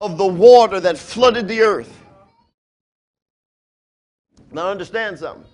of 0.00 0.18
the 0.18 0.26
water 0.26 0.80
that 0.80 0.98
flooded 0.98 1.48
the 1.48 1.62
earth. 1.62 2.04
Now, 4.50 4.70
understand 4.70 5.18
something. 5.18 5.44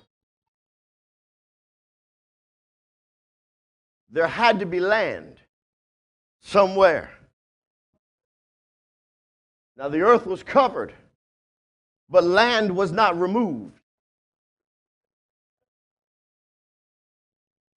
There 4.11 4.29
had 4.29 4.61
to 4.61 4.67
be 4.67 4.79
land 4.79 5.39
somewhere. 6.43 7.11
Now, 9.77 9.89
the 9.89 10.03
earth 10.03 10.27
was 10.27 10.45
covered, 10.45 10.93
but 12.09 12.23
land 12.23 12.77
was 12.77 12.93
not 12.93 13.19
removed. 13.19 13.81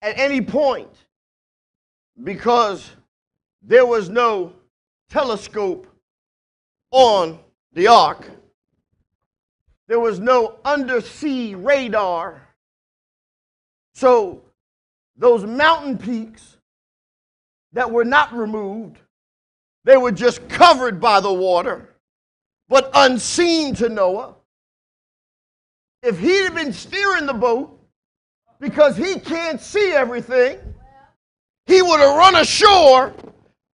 At 0.00 0.18
any 0.18 0.40
point, 0.40 0.90
because 2.22 2.90
there 3.62 3.86
was 3.86 4.08
no 4.08 4.52
telescope 5.10 5.86
on 6.90 7.38
the 7.72 7.88
ark, 7.88 8.30
there 9.86 10.00
was 10.00 10.20
no 10.20 10.58
undersea 10.64 11.54
radar. 11.54 12.42
So, 13.94 14.42
those 15.16 15.44
mountain 15.44 15.98
peaks 15.98 16.58
that 17.72 17.90
were 17.90 18.04
not 18.04 18.32
removed 18.32 18.98
they 19.88 19.96
were 19.96 20.12
just 20.12 20.46
covered 20.50 21.00
by 21.00 21.18
the 21.20 21.32
water, 21.32 21.94
but 22.68 22.90
unseen 22.92 23.74
to 23.76 23.88
Noah. 23.88 24.34
If 26.02 26.18
he'd 26.18 26.44
have 26.44 26.54
been 26.54 26.74
steering 26.74 27.24
the 27.24 27.32
boat, 27.32 27.77
because 28.60 28.96
he 28.96 29.18
can't 29.18 29.60
see 29.60 29.92
everything, 29.92 30.58
he 31.66 31.82
would 31.82 32.00
have 32.00 32.16
run 32.16 32.36
ashore 32.36 33.14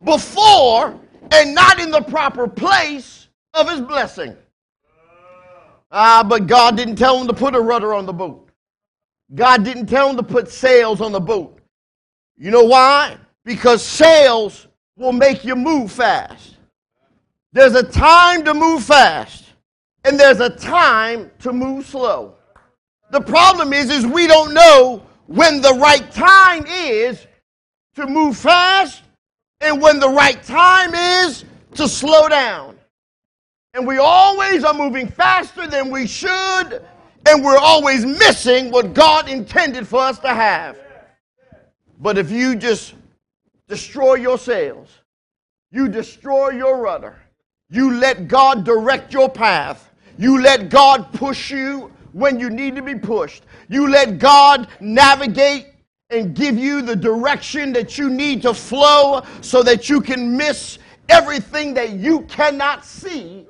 before 0.02 0.98
and 1.30 1.54
not 1.54 1.80
in 1.80 1.90
the 1.90 2.02
proper 2.02 2.46
place 2.48 3.28
of 3.54 3.70
his 3.70 3.80
blessing. 3.80 4.36
Ah, 5.90 6.24
but 6.28 6.46
God 6.46 6.76
didn't 6.76 6.96
tell 6.96 7.20
him 7.20 7.26
to 7.28 7.32
put 7.34 7.54
a 7.54 7.60
rudder 7.60 7.94
on 7.94 8.04
the 8.04 8.12
boat. 8.12 8.50
God 9.34 9.64
didn't 9.64 9.86
tell 9.86 10.10
him 10.10 10.16
to 10.16 10.22
put 10.22 10.48
sails 10.48 11.00
on 11.00 11.12
the 11.12 11.20
boat. 11.20 11.58
You 12.36 12.50
know 12.50 12.64
why? 12.64 13.16
Because 13.44 13.82
sails 13.82 14.66
will 14.96 15.12
make 15.12 15.44
you 15.44 15.56
move 15.56 15.92
fast. 15.92 16.56
There's 17.52 17.74
a 17.74 17.82
time 17.84 18.44
to 18.44 18.54
move 18.54 18.82
fast, 18.82 19.44
and 20.04 20.18
there's 20.18 20.40
a 20.40 20.50
time 20.50 21.30
to 21.40 21.52
move 21.52 21.86
slow. 21.86 22.34
The 23.14 23.20
problem 23.20 23.72
is, 23.72 23.92
is 23.92 24.04
we 24.04 24.26
don't 24.26 24.52
know 24.52 25.00
when 25.28 25.60
the 25.60 25.72
right 25.74 26.10
time 26.10 26.66
is 26.66 27.24
to 27.94 28.08
move 28.08 28.36
fast 28.36 29.04
and 29.60 29.80
when 29.80 30.00
the 30.00 30.08
right 30.08 30.42
time 30.42 30.92
is 30.94 31.44
to 31.74 31.86
slow 31.86 32.28
down. 32.28 32.76
And 33.72 33.86
we 33.86 33.98
always 33.98 34.64
are 34.64 34.74
moving 34.74 35.06
faster 35.06 35.68
than 35.68 35.92
we 35.92 36.08
should, 36.08 36.82
and 37.28 37.44
we're 37.44 37.56
always 37.56 38.04
missing 38.04 38.72
what 38.72 38.94
God 38.94 39.28
intended 39.28 39.86
for 39.86 40.00
us 40.00 40.18
to 40.18 40.34
have. 40.34 40.76
But 42.00 42.18
if 42.18 42.32
you 42.32 42.56
just 42.56 42.94
destroy 43.68 44.14
your 44.14 44.38
sails. 44.38 44.88
You 45.70 45.86
destroy 45.86 46.50
your 46.50 46.78
rudder. 46.78 47.14
You 47.70 47.94
let 47.94 48.26
God 48.26 48.64
direct 48.64 49.12
your 49.12 49.28
path. 49.28 49.92
You 50.18 50.40
let 50.40 50.68
God 50.68 51.12
push 51.12 51.52
you 51.52 51.92
when 52.14 52.38
you 52.38 52.48
need 52.48 52.76
to 52.76 52.82
be 52.82 52.94
pushed. 52.94 53.42
You 53.68 53.88
let 53.90 54.18
God 54.18 54.68
navigate 54.80 55.66
and 56.10 56.34
give 56.34 56.56
you 56.56 56.80
the 56.80 56.94
direction 56.94 57.72
that 57.72 57.98
you 57.98 58.08
need 58.08 58.40
to 58.42 58.54
flow 58.54 59.22
so 59.40 59.62
that 59.64 59.88
you 59.88 60.00
can 60.00 60.36
miss 60.36 60.78
everything 61.08 61.74
that 61.74 61.90
you 61.90 62.22
cannot 62.22 62.84
see. 62.84 63.46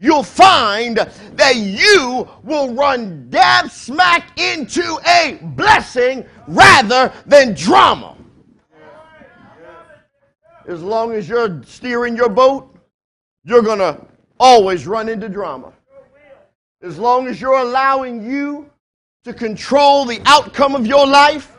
You'll 0.00 0.24
find 0.24 0.96
that 0.96 1.56
you 1.56 2.28
will 2.42 2.74
run 2.74 3.28
dab 3.30 3.70
smack 3.70 4.38
into 4.40 4.98
a 5.06 5.38
blessing 5.42 6.24
rather 6.48 7.12
than 7.26 7.54
drama. 7.54 8.16
As 10.66 10.82
long 10.82 11.12
as 11.12 11.28
you're 11.28 11.62
steering 11.64 12.16
your 12.16 12.28
boat, 12.28 12.74
you're 13.44 13.62
going 13.62 13.78
to 13.78 14.04
always 14.38 14.86
run 14.86 15.08
into 15.08 15.28
drama. 15.28 15.72
As 16.82 16.98
long 16.98 17.26
as 17.26 17.38
you're 17.42 17.58
allowing 17.58 18.24
you 18.24 18.70
to 19.24 19.34
control 19.34 20.06
the 20.06 20.18
outcome 20.24 20.74
of 20.74 20.86
your 20.86 21.06
life, 21.06 21.58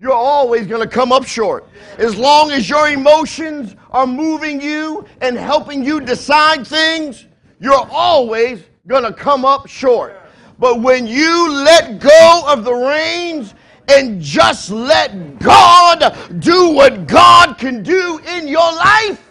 you're 0.00 0.12
always 0.12 0.66
going 0.66 0.80
to 0.80 0.88
come 0.88 1.12
up 1.12 1.26
short. 1.26 1.68
As 1.98 2.16
long 2.16 2.50
as 2.50 2.66
your 2.66 2.88
emotions 2.88 3.76
are 3.90 4.06
moving 4.06 4.62
you 4.62 5.04
and 5.20 5.36
helping 5.36 5.84
you 5.84 6.00
decide 6.00 6.66
things, 6.66 7.26
you're 7.60 7.86
always 7.90 8.62
going 8.86 9.02
to 9.02 9.12
come 9.12 9.44
up 9.44 9.66
short. 9.66 10.18
But 10.58 10.80
when 10.80 11.06
you 11.06 11.50
let 11.50 12.00
go 12.00 12.42
of 12.46 12.64
the 12.64 12.74
reins 12.74 13.54
and 13.88 14.18
just 14.18 14.70
let 14.70 15.38
God 15.40 16.16
do 16.38 16.70
what 16.70 17.06
God 17.06 17.58
can 17.58 17.82
do 17.82 18.18
in 18.26 18.48
your 18.48 18.72
life. 18.72 19.30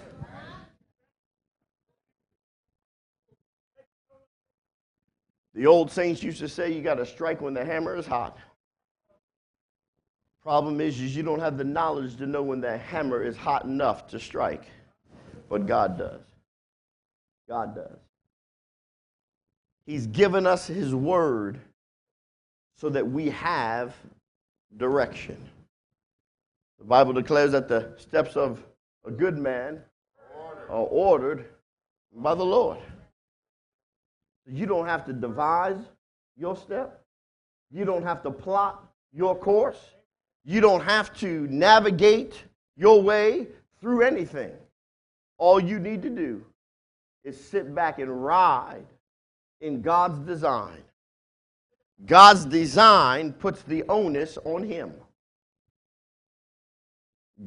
The 5.54 5.68
old 5.68 5.92
saints 5.92 6.24
used 6.24 6.40
to 6.40 6.50
say 6.50 6.72
you 6.72 6.82
got 6.82 6.96
to 6.96 7.06
strike 7.06 7.42
when 7.42 7.54
the 7.54 7.64
hammer 7.64 7.96
is 7.96 8.08
hot. 8.08 8.38
Problem 10.42 10.82
is, 10.82 11.00
is 11.00 11.16
you 11.16 11.24
don't 11.24 11.40
have 11.40 11.58
the 11.58 11.64
knowledge 11.64 12.18
to 12.18 12.26
know 12.26 12.44
when 12.44 12.60
the 12.60 12.78
hammer 12.78 13.24
is 13.24 13.38
hot 13.38 13.64
enough 13.64 14.08
to 14.08 14.20
strike. 14.20 14.66
But 15.48 15.68
God 15.68 15.98
does. 15.98 16.22
God 17.48 17.76
does. 17.76 17.98
He's 19.86 20.08
given 20.08 20.48
us 20.48 20.68
His 20.68 20.96
word 20.96 21.60
so 22.76 22.90
that 22.90 23.08
we 23.08 23.30
have 23.30 23.94
direction. 24.78 25.38
The 26.80 26.86
Bible 26.86 27.14
declares 27.14 27.52
that 27.52 27.68
the 27.68 27.94
steps 27.98 28.36
of 28.36 28.64
a 29.06 29.12
good 29.12 29.38
man 29.38 29.82
are 30.70 30.88
ordered 30.90 31.46
by 32.16 32.34
the 32.36 32.44
Lord. 32.44 32.80
You 34.46 34.66
don't 34.66 34.86
have 34.86 35.06
to 35.06 35.14
devise 35.14 35.80
your 36.38 36.56
step. 36.56 37.04
You 37.72 37.86
don't 37.86 38.04
have 38.04 38.22
to 38.24 38.32
plot 38.32 38.86
your 39.14 39.36
course. 39.36 39.80
You 40.44 40.62
don't 40.62 40.84
have 40.84 41.16
to 41.20 41.48
navigate 41.50 42.44
your 42.76 43.02
way 43.02 43.48
through 43.80 44.02
anything. 44.02 44.52
All 45.38 45.60
you 45.60 45.80
need 45.80 46.02
to 46.02 46.10
do 46.10 46.44
is 47.24 47.42
sit 47.42 47.74
back 47.74 48.00
and 48.00 48.24
ride 48.24 48.86
in 49.62 49.82
God's 49.82 50.20
design. 50.20 50.84
God's 52.06 52.46
design 52.46 53.32
puts 53.32 53.62
the 53.64 53.84
onus 53.88 54.38
on 54.44 54.64
Him. 54.64 54.94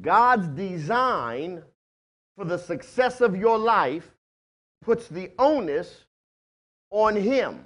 God's 0.01 0.47
design 0.47 1.61
for 2.35 2.45
the 2.45 2.57
success 2.57 3.21
of 3.21 3.35
your 3.35 3.57
life 3.57 4.11
puts 4.81 5.07
the 5.07 5.31
onus 5.37 6.06
on 6.91 7.15
Him. 7.15 7.63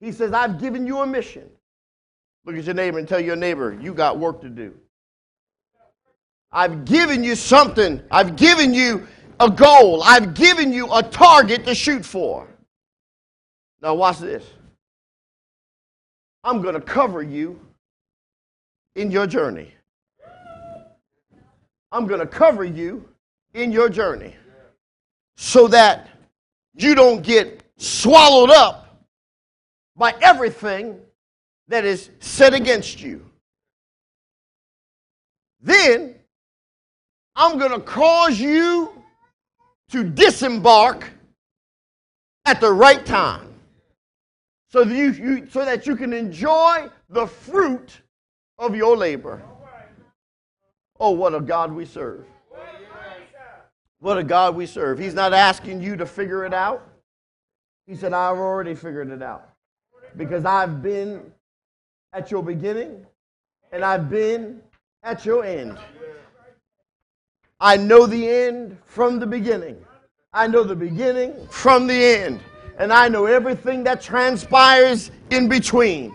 He 0.00 0.12
says, 0.12 0.32
I've 0.32 0.60
given 0.60 0.86
you 0.86 1.00
a 1.00 1.06
mission. 1.06 1.48
Look 2.44 2.56
at 2.56 2.64
your 2.64 2.74
neighbor 2.74 2.98
and 2.98 3.08
tell 3.08 3.20
your 3.20 3.36
neighbor, 3.36 3.76
you 3.80 3.94
got 3.94 4.18
work 4.18 4.40
to 4.42 4.48
do. 4.48 4.74
I've 6.52 6.84
given 6.84 7.24
you 7.24 7.34
something. 7.34 8.02
I've 8.10 8.36
given 8.36 8.74
you 8.74 9.06
a 9.40 9.50
goal. 9.50 10.02
I've 10.04 10.34
given 10.34 10.72
you 10.72 10.92
a 10.92 11.02
target 11.02 11.64
to 11.66 11.74
shoot 11.74 12.04
for. 12.04 12.46
Now, 13.82 13.94
watch 13.94 14.18
this. 14.18 14.44
I'm 16.44 16.62
going 16.62 16.74
to 16.74 16.80
cover 16.80 17.22
you 17.22 17.58
in 18.94 19.10
your 19.10 19.26
journey. 19.26 19.72
I'm 21.90 22.06
going 22.06 22.20
to 22.20 22.26
cover 22.26 22.64
you 22.64 23.08
in 23.54 23.72
your 23.72 23.88
journey 23.88 24.34
so 25.36 25.66
that 25.68 26.08
you 26.74 26.94
don't 26.94 27.22
get 27.22 27.62
swallowed 27.76 28.50
up 28.50 29.04
by 29.96 30.14
everything 30.20 31.00
that 31.68 31.84
is 31.84 32.10
set 32.20 32.54
against 32.54 33.00
you. 33.00 33.24
Then 35.60 36.14
I'm 37.36 37.58
going 37.58 37.72
to 37.72 37.80
cause 37.80 38.38
you 38.38 38.92
to 39.90 40.04
disembark 40.04 41.08
at 42.44 42.60
the 42.60 42.72
right 42.72 43.04
time 43.04 43.48
so 44.70 44.84
that 44.84 44.94
you, 44.94 45.10
you, 45.12 45.46
so 45.50 45.64
that 45.64 45.86
you 45.86 45.96
can 45.96 46.12
enjoy 46.12 46.88
the 47.08 47.26
fruit 47.26 48.00
of 48.58 48.74
your 48.74 48.96
labor. 48.96 49.42
Oh, 50.98 51.10
what 51.10 51.34
a 51.34 51.40
God 51.40 51.72
we 51.72 51.84
serve. 51.84 52.24
What 54.04 54.18
a 54.18 54.22
God 54.22 54.54
we 54.54 54.66
serve. 54.66 54.98
He's 54.98 55.14
not 55.14 55.32
asking 55.32 55.80
you 55.80 55.96
to 55.96 56.04
figure 56.04 56.44
it 56.44 56.52
out. 56.52 56.86
He 57.86 57.96
said, 57.96 58.12
I've 58.12 58.36
already 58.36 58.74
figured 58.74 59.08
it 59.08 59.22
out 59.22 59.48
because 60.18 60.44
I've 60.44 60.82
been 60.82 61.32
at 62.12 62.30
your 62.30 62.42
beginning 62.42 63.06
and 63.72 63.82
I've 63.82 64.10
been 64.10 64.60
at 65.02 65.24
your 65.24 65.42
end. 65.42 65.78
I 67.58 67.78
know 67.78 68.04
the 68.04 68.28
end 68.28 68.76
from 68.84 69.20
the 69.20 69.26
beginning. 69.26 69.82
I 70.34 70.48
know 70.48 70.64
the 70.64 70.76
beginning 70.76 71.48
from 71.48 71.86
the 71.86 71.94
end. 71.94 72.40
And 72.76 72.92
I 72.92 73.08
know 73.08 73.24
everything 73.24 73.84
that 73.84 74.02
transpires 74.02 75.12
in 75.30 75.48
between. 75.48 76.14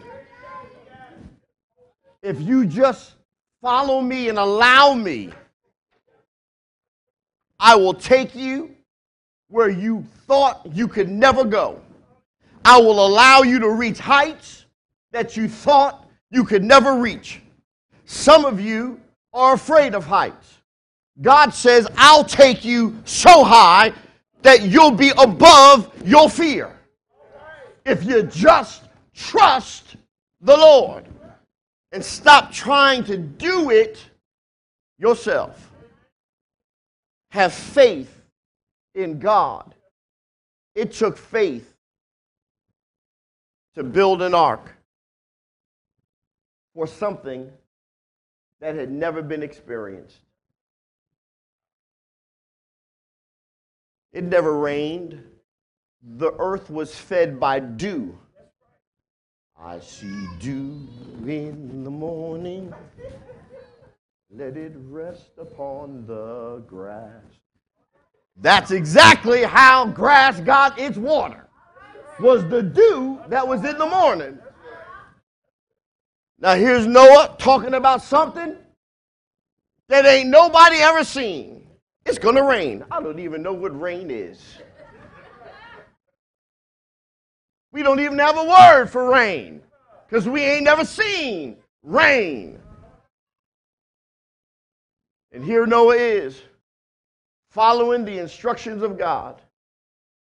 If 2.21 2.39
you 2.39 2.67
just 2.67 3.15
follow 3.63 3.99
me 3.99 4.29
and 4.29 4.37
allow 4.37 4.93
me, 4.93 5.31
I 7.59 7.75
will 7.75 7.93
take 7.93 8.35
you 8.35 8.75
where 9.49 9.69
you 9.69 10.05
thought 10.27 10.61
you 10.73 10.87
could 10.87 11.09
never 11.09 11.43
go. 11.43 11.81
I 12.63 12.79
will 12.79 13.05
allow 13.05 13.41
you 13.41 13.59
to 13.59 13.69
reach 13.69 13.99
heights 13.99 14.65
that 15.11 15.35
you 15.35 15.47
thought 15.47 16.07
you 16.31 16.43
could 16.43 16.63
never 16.63 16.95
reach. 16.95 17.41
Some 18.05 18.45
of 18.45 18.59
you 18.59 18.99
are 19.33 19.53
afraid 19.53 19.95
of 19.95 20.05
heights. 20.05 20.59
God 21.21 21.53
says, 21.53 21.87
I'll 21.97 22.23
take 22.23 22.63
you 22.63 22.97
so 23.05 23.43
high 23.43 23.93
that 24.41 24.63
you'll 24.63 24.91
be 24.91 25.11
above 25.17 25.91
your 26.05 26.29
fear. 26.29 26.75
If 27.85 28.03
you 28.05 28.23
just 28.23 28.83
trust 29.13 29.97
the 30.41 30.55
Lord 30.55 31.05
and 31.91 32.03
stop 32.03 32.51
trying 32.51 33.03
to 33.05 33.17
do 33.17 33.71
it 33.71 33.99
yourself. 34.97 35.68
Have 37.31 37.53
faith 37.53 38.21
in 38.95 39.19
God. 39.19 39.75
It 40.75 40.91
took 40.93 41.17
faith 41.17 41.75
to 43.75 43.83
build 43.83 44.21
an 44.21 44.33
ark 44.33 44.75
for 46.73 46.87
something 46.87 47.51
that 48.61 48.75
had 48.75 48.91
never 48.91 49.21
been 49.21 49.43
experienced. 49.43 50.17
It 54.11 54.23
never 54.23 54.57
rained. 54.57 55.23
The 56.01 56.33
earth 56.39 56.69
was 56.69 56.95
fed 56.95 57.39
by 57.39 57.59
dew. 57.59 58.17
I 59.61 59.79
see 59.79 60.27
dew 60.39 60.87
in 61.27 61.83
the 61.83 61.91
morning. 61.91 62.73
Let 64.31 64.57
it 64.57 64.73
rest 64.75 65.31
upon 65.39 66.05
the 66.05 66.63
grass. 66.67 67.23
That's 68.37 68.69
exactly 68.69 69.41
how 69.41 69.87
grass 69.87 70.39
got 70.39 70.77
its 70.77 70.97
water. 70.97 71.47
Was 72.19 72.47
the 72.47 72.61
dew 72.61 73.19
that 73.29 73.47
was 73.47 73.65
in 73.65 73.77
the 73.77 73.87
morning. 73.87 74.37
Now 76.37 76.53
here's 76.53 76.85
Noah 76.85 77.35
talking 77.39 77.73
about 77.73 78.03
something 78.03 78.55
that 79.87 80.05
ain't 80.05 80.29
nobody 80.29 80.77
ever 80.77 81.03
seen. 81.03 81.67
It's 82.05 82.19
going 82.19 82.35
to 82.35 82.43
rain. 82.43 82.85
I 82.91 83.01
don't 83.01 83.19
even 83.19 83.41
know 83.41 83.53
what 83.53 83.79
rain 83.79 84.11
is. 84.11 84.57
We 87.71 87.81
don't 87.81 87.99
even 87.99 88.19
have 88.19 88.37
a 88.37 88.43
word 88.43 88.87
for 88.87 89.09
rain 89.09 89.61
because 90.07 90.29
we 90.29 90.41
ain't 90.41 90.63
never 90.63 90.85
seen 90.85 91.57
rain. 91.83 92.58
And 95.31 95.43
here 95.43 95.65
Noah 95.65 95.95
is 95.95 96.41
following 97.51 98.05
the 98.05 98.17
instructions 98.19 98.83
of 98.83 98.97
God. 98.97 99.41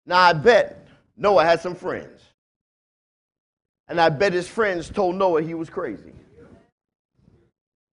Now, 0.06 0.20
I 0.20 0.32
bet 0.32 0.86
Noah 1.16 1.44
had 1.44 1.60
some 1.60 1.74
friends. 1.74 2.20
And 3.88 4.00
I 4.00 4.08
bet 4.08 4.32
his 4.32 4.48
friends 4.48 4.90
told 4.90 5.16
Noah 5.16 5.42
he 5.42 5.54
was 5.54 5.70
crazy. 5.70 6.12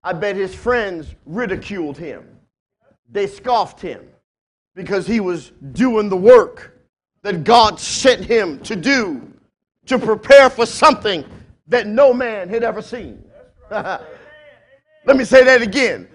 I 0.03 0.13
bet 0.13 0.35
his 0.35 0.55
friends 0.55 1.13
ridiculed 1.25 1.97
him. 1.97 2.25
They 3.11 3.27
scoffed 3.27 3.81
him 3.81 4.07
because 4.75 5.05
he 5.05 5.19
was 5.19 5.51
doing 5.73 6.09
the 6.09 6.17
work 6.17 6.77
that 7.21 7.43
God 7.43 7.79
sent 7.79 8.23
him 8.23 8.59
to 8.61 8.75
do 8.75 9.29
to 9.87 9.99
prepare 9.99 10.49
for 10.49 10.65
something 10.65 11.25
that 11.67 11.87
no 11.87 12.13
man 12.13 12.47
had 12.47 12.63
ever 12.63 12.81
seen. 12.81 13.23
Let 13.71 14.05
me 15.15 15.25
say 15.25 15.43
that 15.43 15.61
again. 15.61 16.07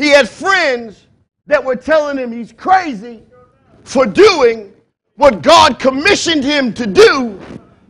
He 0.00 0.08
had 0.08 0.30
friends 0.30 1.06
that 1.46 1.62
were 1.62 1.76
telling 1.76 2.16
him 2.16 2.32
he's 2.32 2.52
crazy 2.52 3.22
for 3.84 4.06
doing 4.06 4.72
what 5.16 5.42
God 5.42 5.78
commissioned 5.78 6.42
him 6.42 6.72
to 6.72 6.86
do 6.86 7.38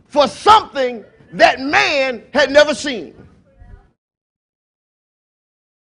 for 0.07 0.27
something 0.27 1.05
that 1.31 1.61
man 1.61 2.21
had 2.33 2.51
never 2.51 2.75
seen. 2.75 3.15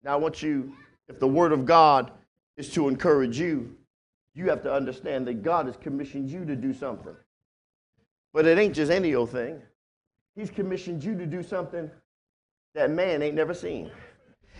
Now, 0.04 0.12
I 0.12 0.16
want 0.16 0.42
you, 0.42 0.74
if 1.08 1.18
the 1.18 1.26
Word 1.26 1.52
of 1.52 1.64
God 1.64 2.10
is 2.58 2.70
to 2.74 2.88
encourage 2.88 3.38
you, 3.38 3.74
you 4.34 4.50
have 4.50 4.62
to 4.64 4.72
understand 4.72 5.26
that 5.28 5.42
God 5.42 5.64
has 5.64 5.78
commissioned 5.78 6.28
you 6.28 6.44
to 6.44 6.54
do 6.54 6.74
something. 6.74 7.16
But 8.34 8.44
it 8.44 8.58
ain't 8.58 8.74
just 8.74 8.92
any 8.92 9.14
old 9.14 9.30
thing. 9.30 9.62
He's 10.36 10.50
commissioned 10.50 11.02
you 11.02 11.16
to 11.16 11.24
do 11.24 11.42
something 11.42 11.90
that 12.74 12.90
man 12.90 13.22
ain't 13.22 13.34
never 13.34 13.54
seen. 13.54 13.90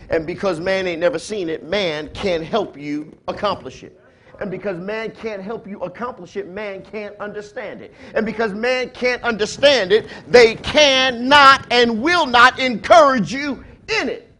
And 0.09 0.25
because 0.25 0.59
man 0.59 0.87
ain't 0.87 0.99
never 0.99 1.19
seen 1.19 1.49
it, 1.49 1.63
man 1.63 2.09
can't 2.09 2.43
help 2.43 2.77
you 2.77 3.15
accomplish 3.27 3.83
it. 3.83 3.99
And 4.39 4.49
because 4.49 4.77
man 4.77 5.11
can't 5.11 5.41
help 5.41 5.67
you 5.67 5.79
accomplish 5.81 6.37
it, 6.37 6.47
man 6.47 6.81
can't 6.81 7.15
understand 7.19 7.81
it. 7.81 7.93
And 8.15 8.25
because 8.25 8.53
man 8.53 8.89
can't 8.91 9.21
understand 9.21 9.91
it, 9.91 10.07
they 10.27 10.55
cannot 10.55 11.67
and 11.71 12.01
will 12.01 12.25
not 12.25 12.57
encourage 12.57 13.33
you 13.33 13.63
in 13.99 14.07
it. 14.07 14.31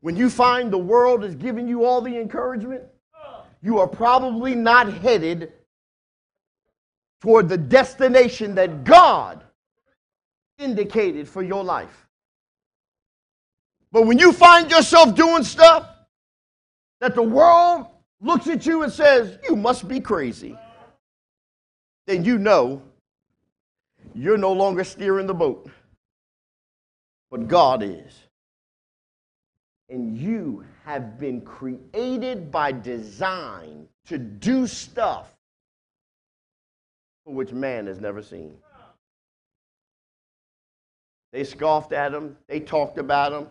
When 0.00 0.16
you 0.16 0.28
find 0.30 0.70
the 0.70 0.78
world 0.78 1.24
is 1.24 1.34
giving 1.34 1.66
you 1.66 1.84
all 1.84 2.00
the 2.00 2.16
encouragement, 2.16 2.84
you 3.62 3.78
are 3.78 3.88
probably 3.88 4.54
not 4.54 4.92
headed 4.92 5.52
toward 7.20 7.48
the 7.48 7.56
destination 7.56 8.54
that 8.54 8.84
God 8.84 9.42
indicated 10.58 11.26
for 11.26 11.42
your 11.42 11.64
life. 11.64 12.05
But 13.96 14.02
when 14.02 14.18
you 14.18 14.30
find 14.30 14.70
yourself 14.70 15.14
doing 15.14 15.42
stuff 15.42 15.88
that 17.00 17.14
the 17.14 17.22
world 17.22 17.86
looks 18.20 18.46
at 18.46 18.66
you 18.66 18.82
and 18.82 18.92
says, 18.92 19.38
You 19.48 19.56
must 19.56 19.88
be 19.88 20.00
crazy, 20.00 20.54
then 22.06 22.22
you 22.22 22.36
know 22.36 22.82
you're 24.14 24.36
no 24.36 24.52
longer 24.52 24.84
steering 24.84 25.26
the 25.26 25.32
boat, 25.32 25.70
but 27.30 27.48
God 27.48 27.82
is. 27.82 28.12
And 29.88 30.18
you 30.18 30.62
have 30.84 31.18
been 31.18 31.40
created 31.40 32.50
by 32.50 32.72
design 32.72 33.88
to 34.08 34.18
do 34.18 34.66
stuff 34.66 35.32
for 37.24 37.32
which 37.32 37.52
man 37.52 37.86
has 37.86 37.98
never 37.98 38.20
seen. 38.20 38.58
They 41.32 41.44
scoffed 41.44 41.94
at 41.94 42.12
him, 42.12 42.36
they 42.46 42.60
talked 42.60 42.98
about 42.98 43.32
him. 43.32 43.48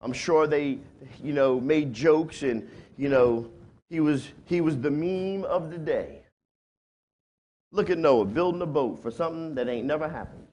I'm 0.00 0.12
sure 0.12 0.46
they, 0.46 0.78
you 1.22 1.32
know, 1.32 1.60
made 1.60 1.92
jokes 1.92 2.42
and, 2.42 2.68
you 2.96 3.08
know, 3.08 3.50
he 3.90 4.00
was, 4.00 4.28
he 4.44 4.60
was 4.60 4.78
the 4.78 4.90
meme 4.90 5.44
of 5.44 5.70
the 5.70 5.78
day. 5.78 6.20
Look 7.72 7.90
at 7.90 7.98
Noah 7.98 8.24
building 8.24 8.62
a 8.62 8.66
boat 8.66 9.02
for 9.02 9.10
something 9.10 9.54
that 9.56 9.68
ain't 9.68 9.86
never 9.86 10.08
happened. 10.08 10.46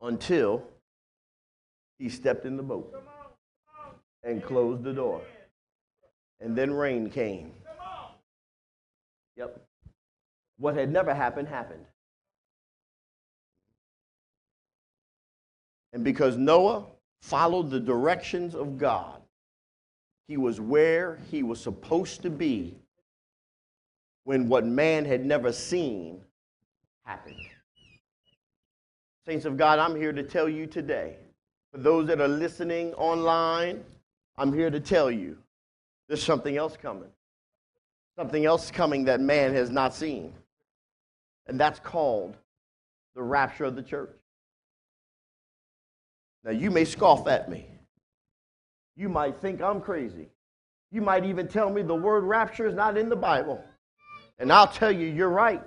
Until 0.00 0.62
he 1.98 2.08
stepped 2.08 2.44
in 2.44 2.56
the 2.56 2.62
boat 2.62 2.92
and 4.24 4.42
closed 4.42 4.82
the 4.82 4.92
door. 4.92 5.20
And 6.40 6.56
then 6.56 6.72
rain 6.72 7.10
came. 7.10 7.52
Yep. 9.36 9.60
What 10.58 10.76
had 10.76 10.90
never 10.90 11.14
happened 11.14 11.48
happened. 11.48 11.84
And 15.92 16.04
because 16.04 16.36
Noah 16.36 16.84
followed 17.20 17.70
the 17.70 17.80
directions 17.80 18.54
of 18.54 18.78
God, 18.78 19.20
he 20.28 20.36
was 20.36 20.60
where 20.60 21.18
he 21.30 21.42
was 21.42 21.60
supposed 21.60 22.22
to 22.22 22.30
be 22.30 22.74
when 24.24 24.48
what 24.48 24.64
man 24.64 25.04
had 25.04 25.24
never 25.24 25.52
seen 25.52 26.20
happened. 27.04 27.36
Saints 29.26 29.44
of 29.44 29.56
God, 29.56 29.78
I'm 29.78 29.94
here 29.94 30.12
to 30.12 30.22
tell 30.22 30.48
you 30.48 30.66
today, 30.66 31.16
for 31.70 31.78
those 31.78 32.06
that 32.06 32.20
are 32.20 32.28
listening 32.28 32.92
online, 32.94 33.84
I'm 34.36 34.52
here 34.52 34.70
to 34.70 34.80
tell 34.80 35.10
you 35.10 35.36
there's 36.08 36.22
something 36.22 36.56
else 36.56 36.76
coming. 36.76 37.10
Something 38.16 38.44
else 38.44 38.70
coming 38.70 39.04
that 39.04 39.20
man 39.20 39.54
has 39.54 39.70
not 39.70 39.94
seen. 39.94 40.32
And 41.46 41.58
that's 41.58 41.80
called 41.80 42.36
the 43.14 43.22
rapture 43.22 43.64
of 43.64 43.76
the 43.76 43.82
church. 43.82 44.10
Now, 46.44 46.50
you 46.50 46.70
may 46.70 46.84
scoff 46.84 47.26
at 47.28 47.48
me. 47.48 47.66
You 48.96 49.08
might 49.08 49.40
think 49.40 49.62
I'm 49.62 49.80
crazy. 49.80 50.28
You 50.90 51.00
might 51.00 51.24
even 51.24 51.48
tell 51.48 51.70
me 51.70 51.82
the 51.82 51.94
word 51.94 52.24
rapture 52.24 52.66
is 52.66 52.74
not 52.74 52.98
in 52.98 53.08
the 53.08 53.16
Bible. 53.16 53.62
And 54.38 54.52
I'll 54.52 54.66
tell 54.66 54.92
you, 54.92 55.06
you're 55.06 55.30
right. 55.30 55.66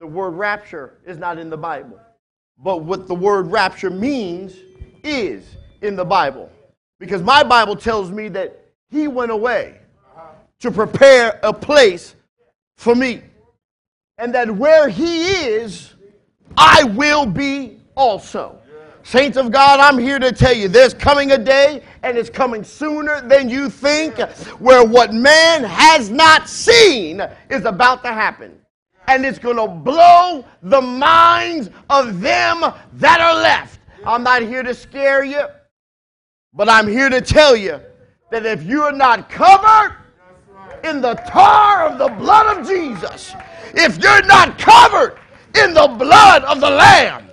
The 0.00 0.06
word 0.06 0.30
rapture 0.30 0.98
is 1.06 1.16
not 1.16 1.38
in 1.38 1.48
the 1.48 1.56
Bible. 1.56 1.98
But 2.58 2.78
what 2.78 3.06
the 3.06 3.14
word 3.14 3.46
rapture 3.46 3.90
means 3.90 4.54
is 5.02 5.56
in 5.80 5.96
the 5.96 6.04
Bible. 6.04 6.50
Because 6.98 7.22
my 7.22 7.42
Bible 7.42 7.76
tells 7.76 8.10
me 8.10 8.28
that 8.28 8.60
he 8.90 9.08
went 9.08 9.30
away 9.30 9.80
to 10.60 10.70
prepare 10.70 11.40
a 11.42 11.52
place 11.52 12.14
for 12.76 12.94
me. 12.94 13.22
And 14.18 14.34
that 14.34 14.50
where 14.50 14.88
he 14.88 15.30
is, 15.46 15.94
I 16.56 16.84
will 16.84 17.24
be 17.24 17.78
also. 17.94 18.59
Saints 19.02 19.36
of 19.36 19.50
God, 19.50 19.80
I'm 19.80 19.98
here 19.98 20.18
to 20.18 20.30
tell 20.30 20.54
you 20.54 20.68
there's 20.68 20.94
coming 20.94 21.32
a 21.32 21.38
day, 21.38 21.82
and 22.02 22.18
it's 22.18 22.30
coming 22.30 22.62
sooner 22.62 23.26
than 23.26 23.48
you 23.48 23.70
think, 23.70 24.18
where 24.58 24.84
what 24.84 25.12
man 25.14 25.64
has 25.64 26.10
not 26.10 26.48
seen 26.48 27.22
is 27.48 27.64
about 27.64 28.02
to 28.04 28.08
happen. 28.08 28.58
And 29.08 29.24
it's 29.24 29.38
going 29.38 29.56
to 29.56 29.66
blow 29.66 30.44
the 30.62 30.80
minds 30.80 31.70
of 31.88 32.20
them 32.20 32.64
that 32.94 33.20
are 33.20 33.34
left. 33.34 33.80
I'm 34.04 34.22
not 34.22 34.42
here 34.42 34.62
to 34.62 34.74
scare 34.74 35.24
you, 35.24 35.46
but 36.54 36.68
I'm 36.68 36.86
here 36.86 37.08
to 37.08 37.20
tell 37.20 37.56
you 37.56 37.80
that 38.30 38.46
if 38.46 38.62
you're 38.62 38.92
not 38.92 39.28
covered 39.28 39.96
in 40.84 41.00
the 41.00 41.14
tar 41.14 41.86
of 41.86 41.98
the 41.98 42.08
blood 42.08 42.58
of 42.58 42.66
Jesus, 42.66 43.34
if 43.74 43.98
you're 43.98 44.24
not 44.26 44.58
covered 44.58 45.18
in 45.56 45.74
the 45.74 45.88
blood 45.98 46.44
of 46.44 46.60
the 46.60 46.70
Lamb, 46.70 47.29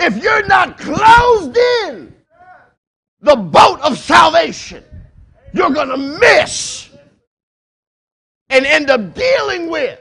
if 0.00 0.22
you're 0.22 0.46
not 0.46 0.78
closed 0.78 1.56
in 1.84 2.14
the 3.20 3.36
boat 3.36 3.80
of 3.80 3.98
salvation, 3.98 4.84
you're 5.52 5.70
going 5.70 5.88
to 5.88 5.96
miss 5.96 6.90
and 8.50 8.64
end 8.64 8.90
up 8.90 9.14
dealing 9.14 9.70
with 9.70 10.00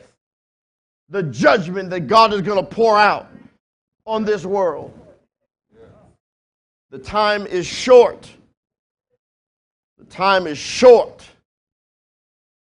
the 1.10 1.24
judgment 1.24 1.90
that 1.90 2.02
God 2.02 2.34
is 2.34 2.42
going 2.42 2.64
to 2.64 2.70
pour 2.70 2.98
out 2.98 3.28
on 4.06 4.24
this 4.24 4.46
world. 4.46 4.94
The 6.92 7.00
time 7.00 7.46
is 7.46 7.66
short. 7.66 8.30
The 9.98 10.06
time 10.06 10.48
is 10.48 10.58
short 10.58 11.26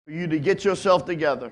for 0.06 0.12
you 0.12 0.28
to 0.28 0.40
get 0.40 0.64
yourself 0.64 1.06
together. 1.06 1.52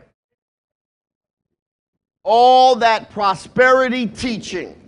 All 2.23 2.75
that 2.75 3.09
prosperity 3.09 4.05
teaching 4.05 4.80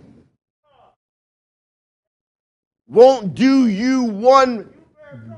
won't 2.86 3.34
do 3.34 3.66
you 3.66 4.04
one 4.04 4.68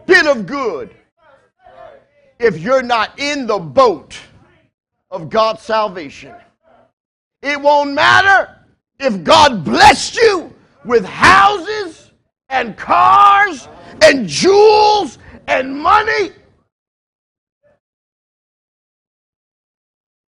bit 0.07 0.27
of 0.27 0.47
good 0.47 0.95
if 2.39 2.59
you're 2.59 2.83
not 2.83 3.19
in 3.19 3.47
the 3.47 3.59
boat 3.59 4.19
of 5.11 5.31
God's 5.31 5.63
salvation. 5.63 6.35
It 7.43 7.61
won't 7.61 7.93
matter 7.93 8.57
if 8.99 9.23
God 9.23 9.65
blessed 9.65 10.17
you 10.17 10.55
with 10.85 11.05
houses 11.05 12.11
and 12.49 12.77
cars 12.77 13.69
and 14.03 14.29
jewels 14.29 15.19
and 15.47 15.79
money. 15.79 16.31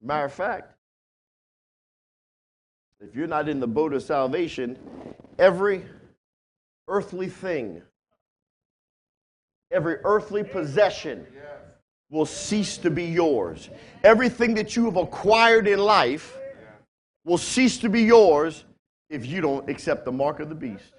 Matter 0.01 0.25
of 0.25 0.33
fact, 0.33 0.73
if 2.99 3.15
you're 3.15 3.27
not 3.27 3.49
in 3.49 3.59
the 3.59 3.67
boat 3.67 3.93
of 3.93 4.03
salvation, 4.03 4.77
every 5.37 5.85
earthly 6.87 7.27
thing, 7.29 7.81
every 9.71 9.97
earthly 10.03 10.43
possession 10.43 11.25
will 12.09 12.25
cease 12.25 12.77
to 12.77 12.89
be 12.89 13.05
yours. 13.05 13.69
Everything 14.03 14.53
that 14.55 14.75
you 14.75 14.85
have 14.85 14.95
acquired 14.95 15.67
in 15.67 15.79
life 15.79 16.37
will 17.25 17.37
cease 17.37 17.77
to 17.79 17.89
be 17.89 18.03
yours 18.03 18.63
if 19.09 19.25
you 19.25 19.41
don't 19.41 19.69
accept 19.69 20.05
the 20.05 20.11
mark 20.11 20.39
of 20.39 20.49
the 20.49 20.55
beast. 20.55 20.93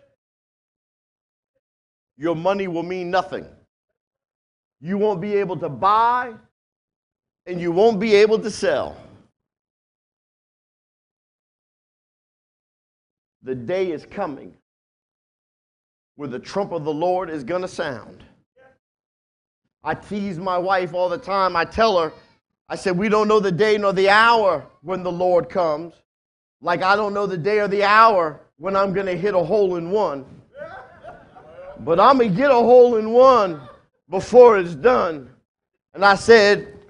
Your 2.17 2.35
money 2.35 2.69
will 2.69 2.83
mean 2.83 3.11
nothing. 3.11 3.47
You 4.81 4.99
won't 4.99 5.21
be 5.21 5.35
able 5.35 5.57
to 5.59 5.69
buy 5.69 6.35
and 7.47 7.61
you 7.61 7.73
won't 7.73 7.99
be 7.99 8.15
able 8.15 8.39
to 8.41 8.51
sell. 8.51 8.97
The 13.43 13.55
day 13.55 13.93
is 13.93 14.05
coming 14.05 14.55
where 16.19 16.29
the 16.29 16.41
trump 16.41 16.73
of 16.73 16.83
the 16.83 16.93
Lord 16.93 17.31
is 17.31 17.45
going 17.45 17.63
to 17.63 17.69
sound. 17.69 18.25
I 19.85 19.95
tease 19.95 20.37
my 20.37 20.59
wife 20.59 20.93
all 20.93 21.09
the 21.09 21.17
time. 21.17 21.55
I 21.55 21.65
tell 21.65 21.97
her, 21.97 22.13
I 22.69 22.75
said, 22.75 22.99
we 22.99 23.09
don't 23.09 23.29
know 23.29 23.39
the 23.39 23.53
day 23.53 23.79
nor 23.79 23.93
the 23.93 24.09
hour 24.09 24.67
when 24.83 25.05
the 25.05 25.13
Lord 25.13 25.49
comes. 25.49 25.95
Like 26.61 26.83
I 26.83 26.97
don't 26.97 27.15
know 27.15 27.27
the 27.27 27.39
day 27.39 27.61
or 27.61 27.69
the 27.69 27.85
hour 27.85 28.41
when 28.57 28.75
I'm 28.75 28.93
going 28.93 29.07
to 29.07 29.17
hit 29.17 29.33
a 29.33 29.39
hole 29.39 29.77
in 29.77 29.93
one. 29.93 30.27
But 31.79 32.01
I'm 32.01 32.19
going 32.19 32.31
to 32.31 32.37
get 32.37 32.51
a 32.51 32.55
hole 32.55 32.97
in 32.97 33.13
one 33.13 33.61
before 34.11 34.59
it's 34.59 34.75
done. 34.75 35.31
And 35.95 36.05
I 36.05 36.17
said, 36.17 36.81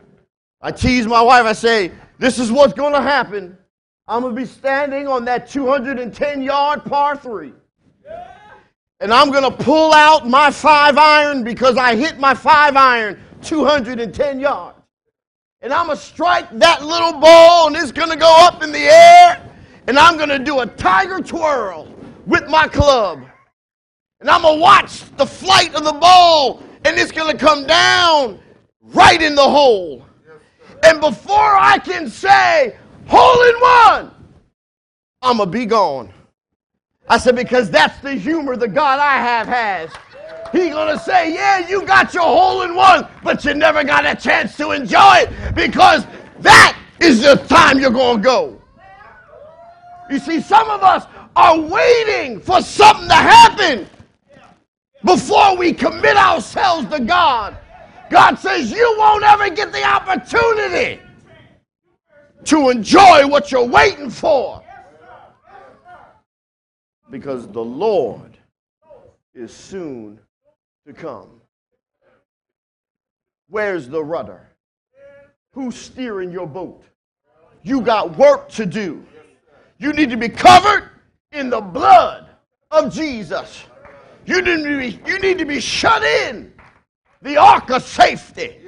I 0.62 0.72
tease 0.72 1.07
my 1.07 1.20
wife. 1.20 1.45
I 1.45 1.53
say, 1.53 1.93
this 2.18 2.39
is 2.39 2.51
what's 2.51 2.72
going 2.72 2.95
to 2.95 3.03
happen. 3.03 3.59
I'm 4.07 4.22
going 4.22 4.35
to 4.35 4.41
be 4.41 4.47
standing 4.47 5.07
on 5.07 5.26
that 5.26 5.51
210 5.51 6.41
yard 6.41 6.83
par 6.87 7.14
three 7.14 7.53
and 9.01 9.12
I'm 9.12 9.30
going 9.30 9.44
to 9.44 9.64
pull 9.64 9.92
out 9.92 10.28
my 10.28 10.51
five 10.51 10.99
iron 10.99 11.44
because 11.44 11.76
I 11.76 11.94
hit 11.94 12.18
my 12.18 12.34
five 12.34 12.76
iron 12.76 13.18
210 13.42 14.40
yards. 14.40 14.76
And 15.61 15.72
I'm 15.72 15.86
going 15.86 15.99
to 15.99 16.05
strike 16.05 16.51
that 16.59 16.84
little 16.84 17.12
ball 17.12 17.68
and 17.68 17.76
it's 17.76 17.92
going 17.92 18.11
to 18.11 18.16
go 18.16 18.32
up 18.40 18.62
in 18.62 18.72
the 18.72 18.78
air 18.78 19.42
and 19.86 19.99
I'm 19.99 20.16
going 20.16 20.28
to 20.28 20.38
do 20.38 20.61
a 20.61 20.66
tiger 20.66 21.20
twirl 21.20 21.92
with 22.26 22.49
my 22.49 22.68
club. 22.68 23.24
And 24.20 24.28
I'm 24.28 24.42
going 24.42 24.57
to 24.57 24.61
watch 24.61 25.05
the 25.16 25.26
flight 25.26 25.74
of 25.74 25.84
the 25.84 25.92
ball 25.92 26.62
and 26.84 26.99
it's 26.99 27.12
going 27.12 27.30
to 27.30 27.38
come 27.38 27.66
down 27.66 28.40
right 28.82 29.20
in 29.20 29.34
the 29.34 29.49
hole. 29.49 30.05
And 30.84 31.01
before 31.01 31.36
I 31.57 31.78
can 31.78 32.09
say 32.09 32.76
hole 33.07 33.42
in 33.42 33.61
one, 33.61 34.14
I'm 35.22 35.38
going 35.38 35.51
to 35.51 35.59
be 35.59 35.66
gone. 35.66 36.12
I 37.11 37.18
said, 37.18 37.36
because 37.36 37.70
that's 37.70 37.98
the 38.00 38.14
humor 38.14 38.56
the 38.56 38.68
God 38.68 39.00
I 39.00 39.14
have 39.14 39.46
has. 39.46 39.90
He 40.52 40.70
gonna 40.70 40.98
say, 40.98 41.32
yeah, 41.32 41.66
you 41.68 41.84
got 41.84 42.14
your 42.14 42.22
hole 42.22 42.62
in 42.62 42.74
one, 42.74 43.06
but 43.22 43.44
you 43.44 43.54
never 43.54 43.84
got 43.84 44.06
a 44.06 44.14
chance 44.14 44.56
to 44.56 44.70
enjoy 44.70 45.16
it 45.18 45.54
because 45.54 46.06
that 46.40 46.78
is 47.00 47.22
the 47.22 47.36
time 47.36 47.78
you're 47.78 47.90
gonna 47.90 48.22
go. 48.22 48.61
You 50.11 50.18
see, 50.18 50.40
some 50.40 50.70
of 50.70 50.82
us 50.82 51.06
are 51.36 51.59
waiting 51.59 52.40
for 52.40 52.62
something 52.62 53.09
to 53.09 53.14
happen 53.14 53.86
before 55.04 55.56
we 55.56 55.72
commit 55.72 56.16
ourselves 56.16 56.88
to 56.88 57.00
God, 57.00 57.56
God 58.11 58.36
says 58.36 58.70
you 58.70 58.96
won't 58.98 59.22
ever 59.22 59.50
get 59.50 59.70
the 59.70 59.84
opportunity 59.84 61.00
to 62.44 62.70
enjoy 62.70 63.26
what 63.26 63.52
you're 63.52 63.66
waiting 63.66 64.11
for. 64.11 64.62
Because 67.11 67.48
the 67.48 67.64
Lord 67.64 68.36
is 69.34 69.52
soon 69.52 70.18
to 70.86 70.92
come. 70.92 71.40
Where's 73.48 73.88
the 73.88 74.02
rudder? 74.02 74.46
Who's 75.52 75.76
steering 75.76 76.30
your 76.30 76.46
boat? 76.46 76.84
You 77.62 77.80
got 77.80 78.16
work 78.16 78.48
to 78.50 78.66
do. 78.66 79.04
You 79.78 79.92
need 79.92 80.11
to 80.11 80.16
be 80.16 80.28
covered 80.28 80.90
in 81.32 81.50
the 81.50 81.61
blood 81.61 82.28
of 82.70 82.92
Jesus. 82.92 83.64
You 84.26 84.42
need 84.42 84.64
to 84.64 84.78
be, 84.78 85.00
you 85.06 85.18
need 85.20 85.38
to 85.38 85.44
be 85.44 85.61
shut 85.61 86.02
in 86.02 86.52
the 87.22 87.36
ark 87.38 87.70
of 87.70 87.82
safety. 87.82 88.61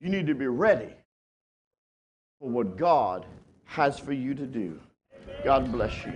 You 0.00 0.08
need 0.08 0.26
to 0.28 0.34
be 0.34 0.46
ready 0.46 0.94
for 2.40 2.48
what 2.48 2.76
God 2.76 3.26
has 3.64 3.98
for 3.98 4.12
you 4.12 4.34
to 4.34 4.46
do. 4.46 4.78
God 5.44 5.70
bless 5.72 6.04
you. 6.04 6.12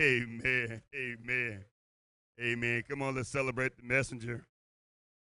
Amen. 0.00 0.82
Amen. 0.94 1.64
Amen. 2.40 2.82
Come 2.88 3.02
on, 3.02 3.14
let's 3.14 3.28
celebrate 3.28 3.76
the 3.76 3.84
messenger. 3.84 4.44